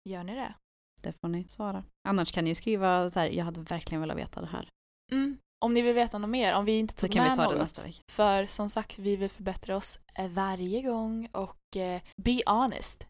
[0.08, 0.54] Gör ni det?
[1.00, 1.84] Det får ni svara.
[2.08, 4.68] Annars kan ni skriva så här, jag hade verkligen velat veta det här.
[5.12, 5.38] Mm.
[5.64, 7.44] Om ni vill veta något mer, om vi inte Så tog kan vi med ta
[7.44, 7.54] något.
[7.54, 8.02] det nästa vecka.
[8.10, 13.06] För som sagt, vi vill förbättra oss eh, varje gång och eh, be honest.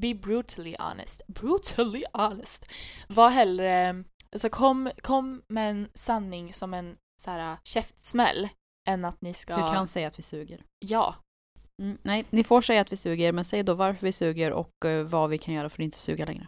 [0.00, 1.26] Be brutally honest.
[1.26, 2.66] Brutally honest.
[3.08, 8.48] Var hellre, alltså kom, kom med en sanning som en så här käftsmäll
[8.88, 9.56] än att ni ska...
[9.56, 10.64] Du kan säga att vi suger.
[10.78, 11.14] Ja.
[11.82, 14.84] Mm, nej, ni får säga att vi suger, men säg då varför vi suger och
[14.84, 16.46] eh, vad vi kan göra för att inte suga längre.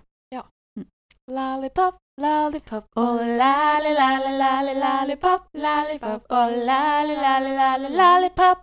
[1.30, 8.59] Lollipop, lollipop, oh lally lally lally lollipop, lollipop, oh lally lally lally lollipop.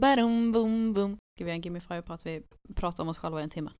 [0.00, 1.16] Badum bum bum.
[1.16, 2.42] Ska vi göra en gimme five på att vi
[2.74, 3.70] pratar om oss själva i en timme?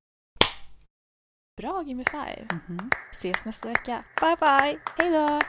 [1.61, 2.47] Bra Gimme Five.
[2.69, 2.91] Mhm.
[3.11, 4.05] Ses nästa vecka.
[4.21, 4.81] Bye bye!
[4.99, 5.41] Hej då!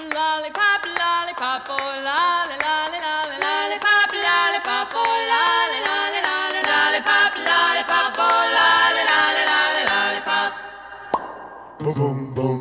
[0.00, 8.40] Lollipop, lollipop, oh lolly, lolly, lolly, lollipop, lollipop, oh lolly, lolly, lolly, lollipop, lollipop, oh
[8.56, 10.50] lolly, lolly, lolly, lollipop.
[11.80, 12.59] Boom, boom, boom,